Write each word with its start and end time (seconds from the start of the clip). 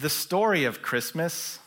The 0.00 0.10
story 0.10 0.62
of 0.62 0.80
Christmas 0.80 1.58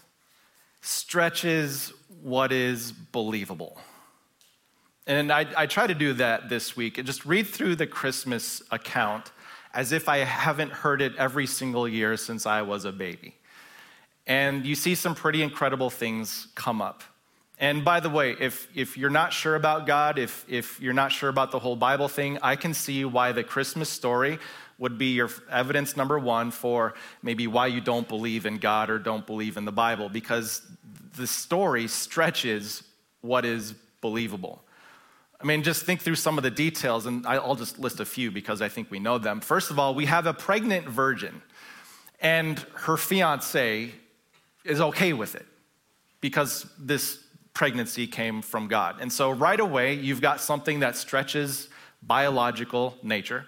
stretches 0.80 1.92
what 2.24 2.54
is 2.54 2.94
believable. 2.94 3.82
And 5.06 5.34
I, 5.34 5.46
I 5.58 5.66
try 5.66 5.86
to 5.86 5.94
do 5.94 6.14
that 6.14 6.48
this 6.48 6.78
week 6.78 6.98
and 6.98 7.06
just 7.06 7.26
read 7.26 7.46
through 7.46 7.76
the 7.76 7.88
Christmas 7.88 8.62
account 8.72 9.34
as 9.74 9.92
if 9.92 10.08
I 10.08 10.20
haven't 10.20 10.72
heard 10.72 11.02
it 11.02 11.14
every 11.18 11.46
single 11.46 11.86
year 11.86 12.16
since 12.16 12.46
I 12.46 12.62
was 12.62 12.86
a 12.86 12.94
baby. 12.94 13.36
And 14.26 14.66
you 14.66 14.76
see 14.76 14.96
some 14.96 15.14
pretty 15.14 15.44
incredible 15.44 15.90
things 15.90 16.48
come 16.56 16.82
up. 16.82 17.04
And 17.60 17.84
by 17.84 18.00
the 18.00 18.10
way, 18.10 18.38
if, 18.40 18.70
if 18.74 18.98
you're 18.98 19.10
not 19.10 19.34
sure 19.34 19.56
about 19.56 19.86
God, 19.86 20.18
if, 20.18 20.46
if 20.48 20.80
you're 20.80 20.94
not 20.94 21.12
sure 21.12 21.30
about 21.30 21.52
the 21.52 21.60
whole 21.60 21.76
Bible 21.76 22.08
thing, 22.08 22.40
I 22.42 22.56
can 22.56 22.74
see 22.74 23.04
why 23.04 23.34
the 23.34 23.44
Christmas 23.44 23.90
story 23.90 24.40
would 24.82 24.98
be 24.98 25.14
your 25.14 25.30
evidence 25.52 25.96
number 25.96 26.18
one 26.18 26.50
for 26.50 26.96
maybe 27.22 27.46
why 27.46 27.68
you 27.68 27.80
don't 27.80 28.10
believe 28.10 28.48
in 28.48 28.58
God 28.58 28.90
or 28.90 28.98
don't 28.98 29.28
believe 29.28 29.56
in 29.56 29.64
the 29.64 29.72
Bible, 29.72 30.10
because 30.10 30.64
the 31.16 31.28
story 31.28 31.88
stretches 31.88 32.82
what 33.22 33.46
is 33.46 33.76
believable. 34.02 34.64
I 35.40 35.46
mean, 35.46 35.62
just 35.62 35.86
think 35.86 36.02
through 36.02 36.16
some 36.16 36.36
of 36.40 36.44
the 36.44 36.50
details, 36.50 37.06
and 37.06 37.28
I'll 37.28 37.56
just 37.56 37.78
list 37.78 38.00
a 38.00 38.06
few 38.06 38.32
because 38.32 38.60
I 38.60 38.70
think 38.70 38.90
we 38.90 38.98
know 38.98 39.20
them. 39.20 39.40
First 39.40 39.70
of 39.70 39.78
all, 39.78 39.94
we 39.94 40.08
have 40.08 40.26
a 40.26 40.34
pregnant 40.34 40.88
virgin, 40.88 41.44
and 42.20 42.58
her 42.74 42.98
fiance 42.98 43.92
is 44.66 44.82
okay 44.82 45.14
with 45.14 45.36
it 45.36 45.46
because 46.22 46.66
this 46.80 47.20
pregnancy 47.54 48.08
came 48.08 48.42
from 48.42 48.68
God. 48.68 48.96
And 49.00 49.14
so, 49.14 49.30
right 49.30 49.60
away, 49.60 49.94
you've 49.94 50.22
got 50.22 50.42
something 50.42 50.80
that 50.80 50.96
stretches 50.96 51.70
biological 52.02 52.98
nature. 53.04 53.46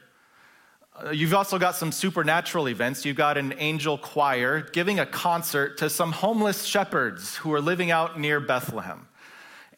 Uh, 0.95 1.09
you've 1.09 1.33
also 1.33 1.57
got 1.57 1.75
some 1.75 1.91
supernatural 1.91 2.69
events. 2.69 3.03
You've 3.03 3.17
got 3.17 3.35
an 3.37 3.55
angel 3.57 3.97
choir 3.97 4.61
giving 4.61 4.99
a 4.99 5.05
concert 5.05 5.77
to 5.79 5.89
some 5.89 6.11
homeless 6.11 6.65
shepherds 6.65 7.35
who 7.37 7.51
are 7.53 7.61
living 7.61 7.89
out 7.89 8.19
near 8.19 8.39
Bethlehem. 8.39 9.07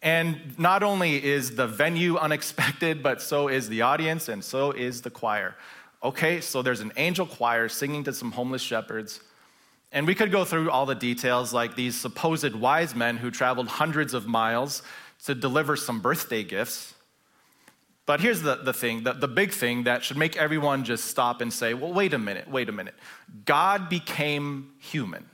And 0.01 0.57
not 0.59 0.83
only 0.83 1.23
is 1.23 1.55
the 1.55 1.67
venue 1.67 2.17
unexpected, 2.27 3.01
but 3.01 3.21
so 3.21 3.47
is 3.47 3.69
the 3.69 3.81
audience 3.81 4.27
and 4.27 4.43
so 4.43 4.71
is 4.71 5.01
the 5.01 5.09
choir. 5.09 5.55
Okay, 6.03 6.41
so 6.41 6.61
there's 6.61 6.81
an 6.81 6.91
angel 6.97 7.25
choir 7.25 7.69
singing 7.69 8.03
to 8.03 8.13
some 8.13 8.33
homeless 8.33 8.61
shepherds. 8.61 9.21
And 9.93 10.05
we 10.05 10.15
could 10.15 10.31
go 10.31 10.43
through 10.43 10.69
all 10.69 10.85
the 10.85 10.95
details, 10.95 11.53
like 11.53 11.75
these 11.75 11.95
supposed 11.95 12.53
wise 12.53 12.93
men 12.93 13.15
who 13.15 13.31
traveled 13.31 13.69
hundreds 13.69 14.13
of 14.13 14.27
miles 14.27 14.83
to 15.23 15.33
deliver 15.33 15.77
some 15.77 16.01
birthday 16.01 16.43
gifts. 16.43 16.94
But 18.05 18.21
here's 18.21 18.41
the, 18.41 18.55
the 18.55 18.73
thing 18.73 19.03
the, 19.03 19.13
the 19.13 19.27
big 19.27 19.51
thing 19.51 19.83
that 19.83 20.03
should 20.03 20.17
make 20.17 20.37
everyone 20.37 20.83
just 20.83 21.05
stop 21.05 21.41
and 21.41 21.51
say, 21.51 21.73
well, 21.73 21.93
wait 21.93 22.13
a 22.13 22.19
minute, 22.19 22.49
wait 22.49 22.69
a 22.69 22.71
minute. 22.71 22.95
God 23.45 23.89
became 23.89 24.71
human. 24.79 25.25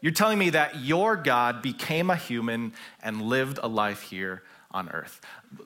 You're 0.00 0.12
telling 0.12 0.38
me 0.38 0.50
that 0.50 0.80
your 0.80 1.14
God 1.14 1.60
became 1.60 2.08
a 2.08 2.16
human 2.16 2.72
and 3.02 3.20
lived 3.22 3.58
a 3.62 3.68
life 3.68 4.00
here 4.00 4.42
on 4.70 4.88
earth. 4.88 5.20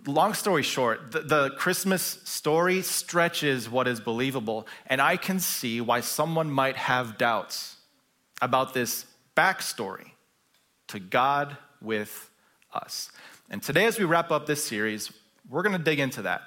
Long 0.06 0.34
story 0.34 0.62
short, 0.62 1.12
the, 1.12 1.20
the, 1.20 1.50
Christmas 1.50 2.02
story 2.24 2.82
stretches 2.82 3.68
what 3.68 3.86
is 3.86 4.00
believable, 4.00 4.66
and 4.86 5.00
I 5.00 5.16
can 5.16 5.38
see 5.38 5.80
why 5.80 6.00
someone 6.00 6.50
might 6.50 6.76
have 6.76 7.18
doubts 7.18 7.76
about 8.40 8.74
this 8.74 9.04
backstory 9.36 10.12
to 10.88 10.98
God 10.98 11.56
with 11.80 12.30
us. 12.72 13.12
And 13.50 13.62
today, 13.62 13.84
as 13.84 13.98
we 13.98 14.04
wrap 14.04 14.30
up 14.30 14.46
this 14.46 14.64
series, 14.64 15.12
we're 15.48 15.62
going 15.62 15.76
to 15.76 15.82
dig 15.82 16.00
into 16.00 16.22
that. 16.22 16.42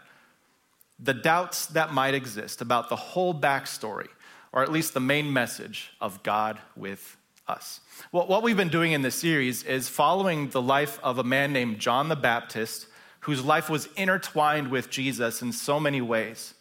The 0.99 1.13
doubts 1.13 1.67
that 1.67 1.93
might 1.93 2.13
exist 2.13 2.61
about 2.61 2.89
the 2.89 2.95
whole 2.95 3.33
backstory, 3.33 4.07
or 4.51 4.63
at 4.63 4.71
least 4.71 4.93
the 4.93 4.99
main 4.99 5.31
message 5.31 5.91
of 6.01 6.23
God 6.23 6.59
with 6.75 7.17
us. 7.47 7.81
Well, 8.11 8.27
what 8.27 8.43
we've 8.43 8.57
been 8.57 8.69
doing 8.69 8.91
in 8.91 9.01
this 9.01 9.15
series 9.15 9.63
is 9.63 9.87
following 9.87 10.49
the 10.49 10.61
life 10.61 10.99
of 11.03 11.19
a 11.19 11.23
man 11.23 11.53
named 11.53 11.79
John 11.79 12.09
the 12.09 12.15
Baptist, 12.15 12.87
whose 13.21 13.43
life 13.43 13.69
was 13.69 13.87
intertwined 13.95 14.69
with 14.69 14.89
Jesus 14.89 15.41
in 15.41 15.52
so 15.52 15.80
many 15.80 16.02
ways. 16.02 16.53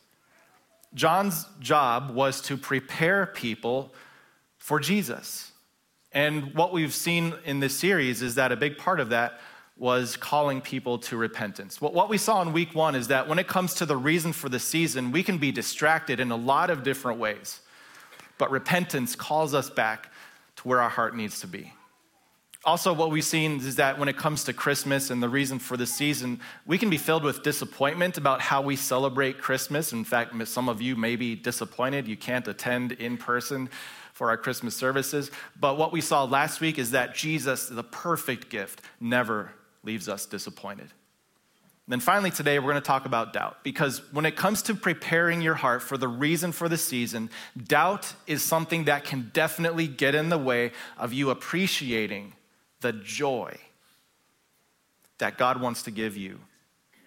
John's 0.95 1.47
job 1.61 2.11
was 2.11 2.41
to 2.43 2.57
prepare 2.57 3.27
people 3.27 3.93
for 4.59 4.81
Jesus. 4.81 5.53
And 6.13 6.55
what 6.55 6.73
we've 6.73 6.95
seen 6.95 7.35
in 7.45 7.61
this 7.61 7.77
series 7.77 8.23
is 8.23 8.37
that 8.37 8.53
a 8.53 8.57
big 8.57 8.79
part 8.79 9.01
of 9.01 9.11
that 9.11 9.41
was 9.79 10.17
calling 10.17 10.61
people 10.63 10.99
to 10.99 11.17
repentance. 11.17 11.81
What 11.81 12.09
we 12.09 12.17
saw 12.17 12.41
in 12.41 12.53
week 12.53 12.75
one 12.75 12.95
is 12.95 13.09
that 13.09 13.29
when 13.29 13.39
it 13.39 13.47
comes 13.47 13.75
to 13.75 13.87
the 13.87 13.97
reason 13.97 14.33
for 14.33 14.49
the 14.49 14.59
season, 14.59 15.13
we 15.13 15.23
can 15.23 15.37
be 15.37 15.53
distracted 15.53 16.19
in 16.19 16.31
a 16.31 16.37
lot 16.37 16.71
of 16.71 16.83
different 16.83 17.19
ways. 17.19 17.61
But 18.39 18.51
repentance 18.51 19.15
calls 19.15 19.53
us 19.53 19.69
back 19.69 20.11
to 20.57 20.69
where 20.69 20.81
our 20.81 20.89
heart 20.89 21.15
needs 21.15 21.41
to 21.41 21.47
be. 21.47 21.73
Also, 22.65 22.93
what 22.93 23.11
we've 23.11 23.23
seen 23.23 23.59
is 23.59 23.77
that 23.77 23.99
when 23.99 24.09
it 24.09 24.17
comes 24.17 24.45
to 24.45 24.53
Christmas 24.53 25.11
and 25.11 25.23
the 25.23 25.29
reason 25.29 25.59
for 25.59 25.77
the 25.77 25.87
season, 25.87 26.41
we 26.65 26.79
can 26.79 26.91
be 26.91 26.97
filled 26.97 27.23
with 27.23 27.45
disappointment 27.45 28.19
about 28.19 28.41
how 28.41 28.61
we 28.61 28.75
celebrate 28.75 29.39
Christmas. 29.39 29.93
In 29.93 30.05
fact, 30.05 30.35
some 30.49 30.69
of 30.69 30.83
you 30.83 30.97
may 30.97 31.15
be 31.15 31.37
disappointed 31.37 32.09
you 32.09 32.17
can't 32.17 32.49
attend 32.49 32.93
in 32.93 33.19
person 33.19 33.69
for 34.15 34.31
our 34.31 34.37
Christmas 34.37 34.75
services. 34.75 35.31
But 35.61 35.77
what 35.77 35.93
we 35.93 36.01
saw 36.01 36.25
last 36.25 36.61
week 36.61 36.79
is 36.79 36.91
that 36.91 37.15
Jesus, 37.15 37.69
the 37.69 37.85
perfect 37.85 38.49
gift, 38.49 38.81
never 38.99 39.53
leaves 39.87 40.09
us 40.09 40.27
disappointed. 40.27 40.89
Then 41.89 42.01
finally, 42.01 42.33
today, 42.33 42.59
we're 42.59 42.73
going 42.73 42.83
to 42.83 42.87
talk 42.87 43.07
about 43.07 43.33
doubt 43.33 43.63
because 43.63 44.03
when 44.13 44.27
it 44.27 44.35
comes 44.35 44.63
to 44.63 44.75
preparing 44.75 45.41
your 45.41 45.55
heart 45.55 45.83
for 45.83 45.97
the 45.97 46.09
reason 46.09 46.51
for 46.51 46.69
the 46.69 46.77
season, 46.77 47.31
doubt 47.57 48.13
is 48.27 48.43
something 48.43 48.85
that 48.85 49.05
can 49.05 49.31
definitely 49.33 49.87
get 49.87 50.17
in 50.17 50.29
the 50.29 50.39
way 50.39 50.73
of 50.99 51.13
you 51.13 51.31
appreciating 51.31 52.33
the 52.81 52.93
joy 52.93 53.57
that 55.19 55.39
God 55.39 55.61
wants 55.61 55.85
to 55.85 55.93
give 55.93 56.17
you 56.17 56.41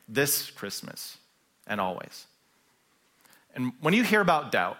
this 0.07 0.49
Christmas 0.49 1.17
and 1.67 1.81
always. 1.81 2.25
And 3.53 3.73
when 3.81 3.93
you 3.93 4.03
hear 4.03 4.21
about 4.21 4.51
doubt, 4.51 4.77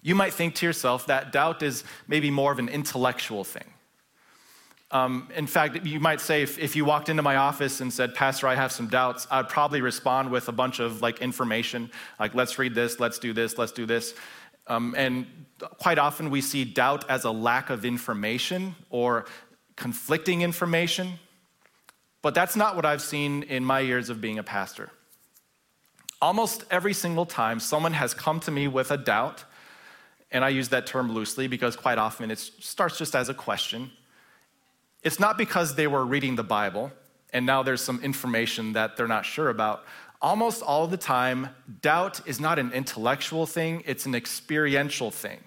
you 0.00 0.14
might 0.14 0.32
think 0.32 0.54
to 0.56 0.66
yourself 0.66 1.06
that 1.06 1.32
doubt 1.32 1.62
is 1.64 1.82
maybe 2.06 2.30
more 2.30 2.52
of 2.52 2.60
an 2.60 2.68
intellectual 2.68 3.42
thing. 3.42 3.66
Um, 4.92 5.28
in 5.34 5.48
fact, 5.48 5.84
you 5.84 5.98
might 5.98 6.20
say 6.20 6.42
if, 6.42 6.58
if, 6.58 6.76
you 6.76 6.84
walked 6.84 7.08
into 7.08 7.22
my 7.22 7.36
office 7.36 7.80
and 7.80 7.92
said, 7.92 8.14
Pastor, 8.14 8.46
I 8.46 8.54
have 8.54 8.70
some 8.70 8.86
doubts, 8.86 9.26
I'd 9.32 9.48
probably 9.48 9.80
respond 9.80 10.30
with 10.30 10.48
a 10.48 10.52
bunch 10.52 10.78
of 10.78 11.02
like 11.02 11.20
information, 11.20 11.90
like 12.20 12.36
let's 12.36 12.56
read 12.56 12.74
this, 12.74 13.00
let's 13.00 13.18
do 13.18 13.32
this, 13.32 13.58
let's 13.58 13.72
do 13.72 13.84
this. 13.84 14.14
Um, 14.68 14.94
and 14.96 15.26
quite 15.78 15.98
often 15.98 16.30
we 16.30 16.40
see 16.40 16.64
doubt 16.64 17.08
as 17.10 17.24
a 17.24 17.30
lack 17.30 17.68
of 17.68 17.84
information 17.84 18.76
or 18.90 19.26
conflicting 19.74 20.42
information. 20.42 21.18
But 22.22 22.34
that's 22.34 22.56
not 22.56 22.76
what 22.76 22.84
I've 22.84 23.02
seen 23.02 23.42
in 23.44 23.64
my 23.64 23.80
years 23.80 24.08
of 24.08 24.20
being 24.20 24.38
a 24.38 24.42
pastor. 24.42 24.90
Almost 26.22 26.64
every 26.70 26.92
single 26.92 27.26
time 27.26 27.60
someone 27.60 27.92
has 27.92 28.14
come 28.14 28.40
to 28.40 28.50
me 28.50 28.68
with 28.68 28.90
a 28.90 28.96
doubt, 28.96 29.44
and 30.30 30.44
I 30.44 30.48
use 30.48 30.68
that 30.70 30.86
term 30.86 31.12
loosely 31.12 31.46
because 31.46 31.76
quite 31.76 31.98
often 31.98 32.30
it 32.30 32.38
starts 32.38 32.98
just 32.98 33.14
as 33.14 33.28
a 33.28 33.34
question 33.34 33.90
it's 35.06 35.20
not 35.20 35.38
because 35.38 35.76
they 35.76 35.86
were 35.86 36.04
reading 36.04 36.34
the 36.34 36.42
Bible 36.42 36.90
and 37.32 37.46
now 37.46 37.62
there's 37.62 37.80
some 37.80 38.02
information 38.02 38.72
that 38.72 38.96
they're 38.96 39.06
not 39.06 39.24
sure 39.24 39.50
about. 39.50 39.84
Almost 40.20 40.62
all 40.62 40.88
the 40.88 40.96
time, 40.96 41.50
doubt 41.80 42.26
is 42.26 42.40
not 42.40 42.58
an 42.58 42.72
intellectual 42.72 43.46
thing, 43.46 43.84
it's 43.86 44.04
an 44.06 44.16
experiential 44.16 45.12
thing. 45.12 45.38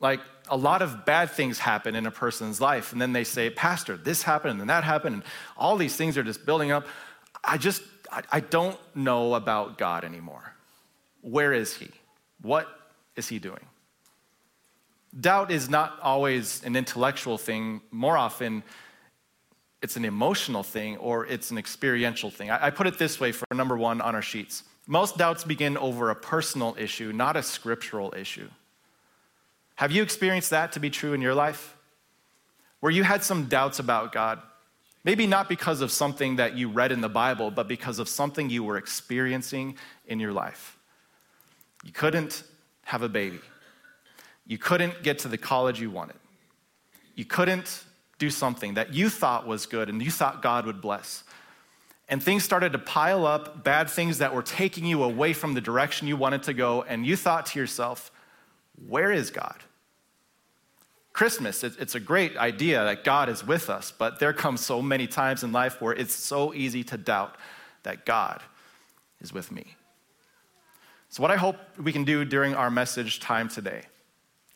Like 0.00 0.20
a 0.50 0.56
lot 0.56 0.82
of 0.82 1.06
bad 1.06 1.30
things 1.30 1.58
happen 1.58 1.96
in 1.96 2.04
a 2.04 2.10
person's 2.10 2.60
life, 2.60 2.92
and 2.92 3.00
then 3.00 3.14
they 3.14 3.24
say, 3.24 3.48
Pastor, 3.48 3.96
this 3.96 4.22
happened 4.22 4.50
and 4.50 4.60
then 4.60 4.66
that 4.66 4.84
happened, 4.84 5.14
and 5.14 5.24
all 5.56 5.78
these 5.78 5.96
things 5.96 6.18
are 6.18 6.22
just 6.22 6.44
building 6.44 6.72
up. 6.72 6.86
I 7.42 7.56
just, 7.56 7.82
I, 8.12 8.22
I 8.30 8.40
don't 8.40 8.78
know 8.94 9.34
about 9.34 9.78
God 9.78 10.04
anymore. 10.04 10.52
Where 11.22 11.54
is 11.54 11.72
He? 11.72 11.88
What 12.42 12.68
is 13.16 13.28
He 13.28 13.38
doing? 13.38 13.64
Doubt 15.18 15.50
is 15.50 15.70
not 15.70 15.98
always 16.02 16.62
an 16.64 16.76
intellectual 16.76 17.38
thing. 17.38 17.80
More 17.90 18.16
often, 18.16 18.62
it's 19.82 19.96
an 19.96 20.04
emotional 20.04 20.62
thing 20.62 20.96
or 20.98 21.26
it's 21.26 21.50
an 21.50 21.58
experiential 21.58 22.30
thing. 22.30 22.50
I, 22.50 22.66
I 22.66 22.70
put 22.70 22.86
it 22.86 22.98
this 22.98 23.20
way 23.20 23.32
for 23.32 23.46
number 23.54 23.76
one 23.76 24.00
on 24.00 24.14
our 24.14 24.22
sheets. 24.22 24.64
Most 24.86 25.16
doubts 25.16 25.44
begin 25.44 25.76
over 25.76 26.10
a 26.10 26.14
personal 26.14 26.76
issue, 26.78 27.12
not 27.12 27.36
a 27.36 27.42
scriptural 27.42 28.14
issue. 28.16 28.48
Have 29.76 29.92
you 29.92 30.02
experienced 30.02 30.50
that 30.50 30.72
to 30.72 30.80
be 30.80 30.90
true 30.90 31.12
in 31.12 31.20
your 31.20 31.34
life? 31.34 31.76
Where 32.80 32.92
you 32.92 33.02
had 33.02 33.22
some 33.22 33.46
doubts 33.46 33.78
about 33.78 34.12
God? 34.12 34.40
Maybe 35.04 35.26
not 35.26 35.48
because 35.48 35.82
of 35.82 35.90
something 35.90 36.36
that 36.36 36.56
you 36.56 36.68
read 36.68 36.92
in 36.92 37.00
the 37.00 37.08
Bible, 37.08 37.50
but 37.50 37.68
because 37.68 37.98
of 37.98 38.08
something 38.08 38.50
you 38.50 38.64
were 38.64 38.76
experiencing 38.76 39.76
in 40.06 40.18
your 40.18 40.32
life. 40.32 40.76
You 41.84 41.92
couldn't 41.92 42.42
have 42.84 43.02
a 43.02 43.08
baby. 43.08 43.40
You 44.46 44.58
couldn't 44.58 45.02
get 45.02 45.18
to 45.20 45.28
the 45.28 45.38
college 45.38 45.80
you 45.80 45.90
wanted. 45.90 46.16
You 47.14 47.24
couldn't 47.24 47.84
do 48.18 48.30
something 48.30 48.74
that 48.74 48.94
you 48.94 49.08
thought 49.08 49.46
was 49.46 49.66
good 49.66 49.88
and 49.88 50.02
you 50.02 50.10
thought 50.10 50.42
God 50.42 50.66
would 50.66 50.80
bless. 50.80 51.24
And 52.08 52.22
things 52.22 52.44
started 52.44 52.72
to 52.72 52.78
pile 52.78 53.26
up, 53.26 53.64
bad 53.64 53.90
things 53.90 54.18
that 54.18 54.32
were 54.32 54.42
taking 54.42 54.86
you 54.86 55.02
away 55.02 55.32
from 55.32 55.54
the 55.54 55.60
direction 55.60 56.06
you 56.06 56.16
wanted 56.16 56.44
to 56.44 56.54
go. 56.54 56.82
And 56.82 57.04
you 57.04 57.16
thought 57.16 57.46
to 57.46 57.58
yourself, 57.58 58.12
where 58.86 59.10
is 59.10 59.30
God? 59.30 59.56
Christmas, 61.12 61.64
it's 61.64 61.94
a 61.94 62.00
great 62.00 62.36
idea 62.36 62.84
that 62.84 63.02
God 63.02 63.30
is 63.30 63.44
with 63.44 63.70
us, 63.70 63.90
but 63.90 64.18
there 64.18 64.34
come 64.34 64.58
so 64.58 64.82
many 64.82 65.06
times 65.06 65.42
in 65.42 65.50
life 65.50 65.80
where 65.80 65.94
it's 65.94 66.14
so 66.14 66.52
easy 66.52 66.84
to 66.84 66.98
doubt 66.98 67.36
that 67.84 68.04
God 68.04 68.42
is 69.22 69.32
with 69.32 69.50
me. 69.50 69.76
So, 71.08 71.22
what 71.22 71.30
I 71.30 71.36
hope 71.36 71.56
we 71.78 71.90
can 71.90 72.04
do 72.04 72.26
during 72.26 72.54
our 72.54 72.70
message 72.70 73.18
time 73.20 73.48
today 73.48 73.84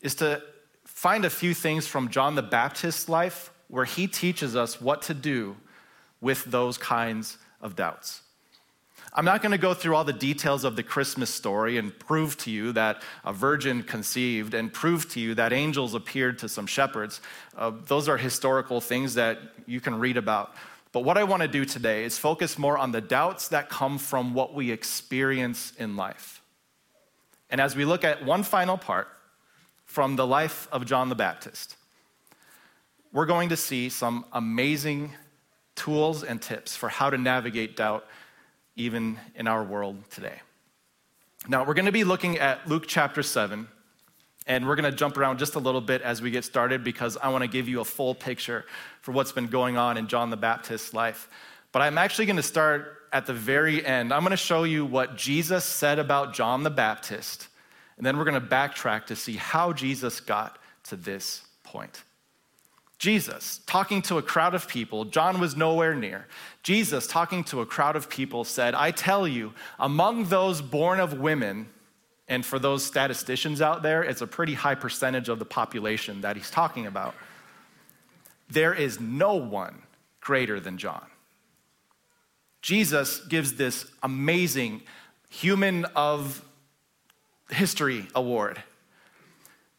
is 0.01 0.15
to 0.15 0.41
find 0.85 1.25
a 1.25 1.29
few 1.29 1.53
things 1.53 1.87
from 1.87 2.09
John 2.09 2.35
the 2.35 2.41
Baptist's 2.41 3.07
life 3.09 3.51
where 3.67 3.85
he 3.85 4.07
teaches 4.07 4.55
us 4.55 4.81
what 4.81 5.01
to 5.03 5.13
do 5.13 5.55
with 6.19 6.43
those 6.45 6.77
kinds 6.77 7.37
of 7.61 7.75
doubts. 7.75 8.21
I'm 9.13 9.25
not 9.25 9.41
going 9.41 9.51
to 9.51 9.57
go 9.57 9.73
through 9.73 9.95
all 9.95 10.05
the 10.05 10.13
details 10.13 10.63
of 10.63 10.77
the 10.77 10.83
Christmas 10.83 11.29
story 11.29 11.77
and 11.77 11.97
prove 11.99 12.37
to 12.39 12.51
you 12.51 12.71
that 12.73 13.01
a 13.25 13.33
virgin 13.33 13.83
conceived 13.83 14.53
and 14.53 14.71
prove 14.71 15.09
to 15.09 15.19
you 15.19 15.35
that 15.35 15.51
angels 15.51 15.93
appeared 15.93 16.39
to 16.39 16.49
some 16.49 16.65
shepherds. 16.65 17.19
Uh, 17.57 17.71
those 17.87 18.07
are 18.07 18.17
historical 18.17 18.79
things 18.79 19.15
that 19.15 19.39
you 19.65 19.81
can 19.81 19.99
read 19.99 20.15
about. 20.15 20.55
But 20.93 21.03
what 21.03 21.17
I 21.17 21.25
want 21.25 21.41
to 21.41 21.47
do 21.47 21.65
today 21.65 22.05
is 22.05 22.17
focus 22.17 22.57
more 22.57 22.77
on 22.77 22.91
the 22.91 23.01
doubts 23.01 23.49
that 23.49 23.69
come 23.69 23.97
from 23.97 24.33
what 24.33 24.53
we 24.53 24.71
experience 24.71 25.73
in 25.77 25.97
life. 25.97 26.41
And 27.49 27.59
as 27.59 27.75
we 27.75 27.83
look 27.83 28.05
at 28.05 28.23
one 28.23 28.43
final 28.43 28.77
part 28.77 29.09
from 29.91 30.15
the 30.15 30.25
life 30.25 30.69
of 30.71 30.85
John 30.85 31.09
the 31.09 31.15
Baptist, 31.15 31.75
we're 33.11 33.25
going 33.25 33.49
to 33.49 33.57
see 33.57 33.89
some 33.89 34.23
amazing 34.31 35.11
tools 35.75 36.23
and 36.23 36.41
tips 36.41 36.77
for 36.77 36.87
how 36.87 37.09
to 37.09 37.17
navigate 37.17 37.75
doubt 37.75 38.05
even 38.77 39.19
in 39.35 39.47
our 39.47 39.65
world 39.65 39.97
today. 40.09 40.39
Now, 41.49 41.65
we're 41.65 41.73
going 41.73 41.87
to 41.87 41.91
be 41.91 42.05
looking 42.05 42.37
at 42.37 42.65
Luke 42.69 42.85
chapter 42.87 43.21
7, 43.21 43.67
and 44.47 44.65
we're 44.65 44.77
going 44.77 44.89
to 44.89 44.95
jump 44.95 45.17
around 45.17 45.39
just 45.39 45.55
a 45.55 45.59
little 45.59 45.81
bit 45.81 46.01
as 46.03 46.21
we 46.21 46.31
get 46.31 46.45
started 46.45 46.85
because 46.85 47.17
I 47.17 47.27
want 47.27 47.43
to 47.43 47.49
give 47.49 47.67
you 47.67 47.81
a 47.81 47.85
full 47.85 48.15
picture 48.15 48.63
for 49.01 49.11
what's 49.11 49.33
been 49.33 49.47
going 49.47 49.75
on 49.75 49.97
in 49.97 50.07
John 50.07 50.29
the 50.29 50.37
Baptist's 50.37 50.93
life. 50.93 51.27
But 51.73 51.81
I'm 51.81 51.97
actually 51.97 52.27
going 52.27 52.37
to 52.37 52.43
start 52.43 53.09
at 53.11 53.25
the 53.25 53.33
very 53.33 53.85
end. 53.85 54.13
I'm 54.13 54.21
going 54.21 54.31
to 54.31 54.37
show 54.37 54.63
you 54.63 54.85
what 54.85 55.17
Jesus 55.17 55.65
said 55.65 55.99
about 55.99 56.33
John 56.33 56.63
the 56.63 56.69
Baptist, 56.69 57.49
and 58.01 58.05
then 58.07 58.17
we're 58.17 58.23
going 58.23 58.33
to 58.33 58.47
backtrack 58.47 59.05
to 59.05 59.15
see 59.15 59.35
how 59.35 59.73
Jesus 59.73 60.19
got 60.21 60.57
to 60.85 60.95
this 60.95 61.43
point. 61.63 62.01
Jesus, 62.97 63.61
talking 63.67 64.01
to 64.01 64.17
a 64.17 64.23
crowd 64.23 64.55
of 64.55 64.67
people, 64.67 65.05
John 65.05 65.39
was 65.39 65.55
nowhere 65.55 65.93
near. 65.93 66.25
Jesus, 66.63 67.05
talking 67.05 67.43
to 67.43 67.61
a 67.61 67.65
crowd 67.67 67.95
of 67.95 68.09
people, 68.09 68.43
said, 68.43 68.73
I 68.73 68.89
tell 68.89 69.27
you, 69.27 69.53
among 69.77 70.25
those 70.25 70.63
born 70.63 70.99
of 70.99 71.19
women, 71.19 71.69
and 72.27 72.43
for 72.43 72.57
those 72.57 72.83
statisticians 72.83 73.61
out 73.61 73.83
there, 73.83 74.01
it's 74.01 74.21
a 74.21 74.27
pretty 74.27 74.55
high 74.55 74.73
percentage 74.73 75.29
of 75.29 75.37
the 75.37 75.45
population 75.45 76.21
that 76.21 76.35
he's 76.35 76.49
talking 76.49 76.87
about, 76.87 77.13
there 78.49 78.73
is 78.73 78.99
no 78.99 79.35
one 79.35 79.83
greater 80.21 80.59
than 80.59 80.79
John. 80.79 81.05
Jesus 82.63 83.19
gives 83.19 83.57
this 83.57 83.85
amazing 84.01 84.81
human 85.29 85.85
of 85.95 86.43
history 87.51 88.07
award 88.15 88.61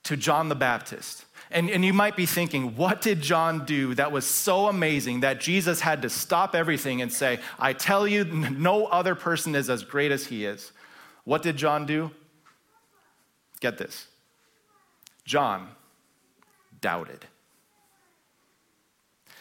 to 0.04 0.16
John 0.16 0.48
the 0.48 0.54
Baptist 0.54 1.24
and, 1.52 1.69
and 1.69 1.84
you 1.84 1.92
might 1.92 2.16
be 2.16 2.24
thinking, 2.24 2.76
what 2.76 3.02
did 3.02 3.20
John 3.20 3.66
do 3.66 3.94
that 3.94 4.10
was 4.10 4.24
so 4.24 4.69
amazing 4.69 5.20
that 5.20 5.38
Jesus 5.38 5.80
had 5.80 6.02
to 6.02 6.08
stop 6.08 6.54
everything 6.54 7.02
and 7.02 7.12
say, 7.12 7.40
I 7.58 7.74
tell 7.74 8.08
you, 8.08 8.24
no 8.24 8.86
other 8.86 9.14
person 9.14 9.54
is 9.54 9.69
as 9.69 9.84
great 9.84 10.10
as 10.10 10.26
he 10.26 10.46
is? 10.46 10.72
What 11.24 11.42
did 11.42 11.56
John 11.56 11.84
do? 11.84 12.10
Get 13.60 13.78
this 13.78 14.06
John 15.24 15.69
doubted. 16.80 17.26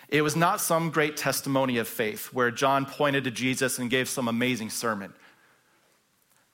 It 0.09 0.21
was 0.21 0.35
not 0.35 0.59
some 0.59 0.89
great 0.89 1.15
testimony 1.15 1.77
of 1.77 1.87
faith 1.87 2.27
where 2.33 2.51
John 2.51 2.85
pointed 2.85 3.23
to 3.23 3.31
Jesus 3.31 3.79
and 3.79 3.89
gave 3.89 4.09
some 4.09 4.27
amazing 4.27 4.69
sermon. 4.69 5.13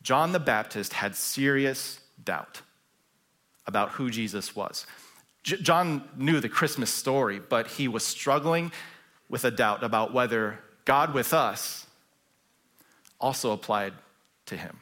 John 0.08 0.32
the 0.32 0.40
Baptist 0.40 0.94
had 0.94 1.18
serious 1.18 2.00
doubt 2.24 2.62
about 3.66 3.90
who 3.90 4.10
Jesus 4.10 4.56
was. 4.56 4.88
John 5.44 6.08
knew 6.16 6.40
the 6.40 6.48
Christmas 6.48 6.90
story, 6.90 7.42
but 7.42 7.68
he 7.68 7.90
was 7.90 8.06
struggling 8.06 8.72
with 9.28 9.44
a 9.44 9.52
doubt 9.52 9.84
about 9.84 10.14
whether 10.14 10.60
God 10.86 11.14
with 11.14 11.34
us 11.34 11.88
also 13.20 13.52
applied 13.52 13.92
to 14.46 14.56
him. 14.56 14.80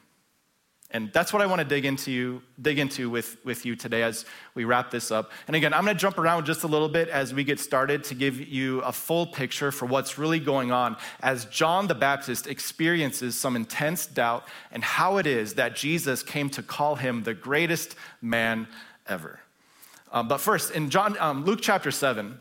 And 0.92 1.12
that's 1.12 1.32
what 1.32 1.42
I 1.42 1.46
want 1.46 1.58
to 1.60 1.64
dig 1.64 1.84
into, 1.84 2.40
dig 2.62 2.78
into 2.78 3.10
with, 3.10 3.44
with 3.44 3.66
you 3.66 3.74
today 3.74 4.02
as 4.02 4.24
we 4.54 4.64
wrap 4.64 4.90
this 4.90 5.10
up. 5.10 5.32
And 5.48 5.56
again, 5.56 5.74
I'm 5.74 5.84
going 5.84 5.96
to 5.96 6.00
jump 6.00 6.16
around 6.16 6.46
just 6.46 6.62
a 6.62 6.68
little 6.68 6.88
bit 6.88 7.08
as 7.08 7.34
we 7.34 7.42
get 7.42 7.58
started 7.58 8.04
to 8.04 8.14
give 8.14 8.40
you 8.40 8.80
a 8.82 8.92
full 8.92 9.26
picture 9.26 9.72
for 9.72 9.86
what's 9.86 10.16
really 10.16 10.38
going 10.38 10.70
on 10.70 10.96
as 11.20 11.44
John 11.46 11.88
the 11.88 11.94
Baptist 11.94 12.46
experiences 12.46 13.38
some 13.38 13.56
intense 13.56 14.06
doubt 14.06 14.46
and 14.70 14.84
how 14.84 15.16
it 15.16 15.26
is 15.26 15.54
that 15.54 15.74
Jesus 15.74 16.22
came 16.22 16.48
to 16.50 16.62
call 16.62 16.94
him 16.94 17.24
the 17.24 17.34
greatest 17.34 17.96
man 18.22 18.68
ever. 19.08 19.40
Um, 20.12 20.28
but 20.28 20.38
first, 20.38 20.70
in 20.70 20.88
John, 20.88 21.18
um, 21.18 21.44
Luke 21.44 21.58
chapter 21.60 21.90
7, 21.90 22.38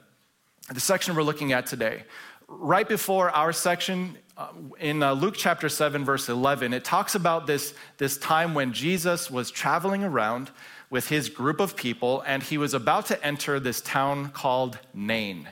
the 0.72 0.80
section 0.80 1.16
we're 1.16 1.24
looking 1.24 1.52
at 1.52 1.66
today, 1.66 2.04
right 2.48 2.88
before 2.88 3.30
our 3.32 3.52
section, 3.52 4.18
uh, 4.38 4.48
in 4.80 5.02
uh, 5.02 5.14
Luke 5.14 5.36
chapter 5.38 5.70
7, 5.70 6.04
verse 6.04 6.30
11, 6.30 6.74
it 6.74 6.84
talks 6.84 7.16
about 7.16 7.48
this, 7.48 7.74
this 7.98 8.18
time 8.18 8.54
when 8.54 8.74
Jesus 8.74 9.32
was 9.32 9.50
traveling 9.52 10.04
around 10.04 10.52
with 10.90 11.10
his 11.10 11.30
group 11.30 11.60
of 11.60 11.76
people 11.76 12.22
and 12.28 12.44
he 12.44 12.58
was 12.58 12.74
about 12.74 13.06
to 13.08 13.26
enter 13.26 13.60
this 13.60 13.82
town 13.82 14.30
called 14.30 14.78
Nain. 14.94 15.50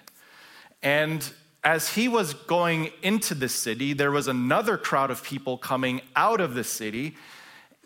And 0.81 1.31
as 1.63 1.93
he 1.93 2.07
was 2.07 2.33
going 2.33 2.91
into 3.01 3.33
the 3.33 3.47
city, 3.47 3.93
there 3.93 4.11
was 4.11 4.27
another 4.27 4.77
crowd 4.77 5.09
of 5.09 5.23
people 5.23 5.57
coming 5.57 6.01
out 6.15 6.41
of 6.41 6.55
the 6.55 6.63
city, 6.63 7.15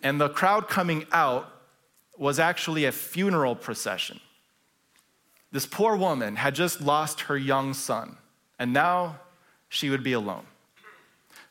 and 0.01 0.19
the 0.19 0.29
crowd 0.29 0.67
coming 0.67 1.05
out 1.11 1.47
was 2.17 2.39
actually 2.39 2.85
a 2.85 2.91
funeral 2.91 3.55
procession. 3.55 4.19
This 5.51 5.67
poor 5.67 5.95
woman 5.95 6.37
had 6.37 6.55
just 6.55 6.81
lost 6.81 7.21
her 7.21 7.37
young 7.37 7.73
son, 7.75 8.17
and 8.59 8.73
now 8.73 9.19
she 9.69 9.89
would 9.89 10.03
be 10.03 10.13
alone. 10.13 10.45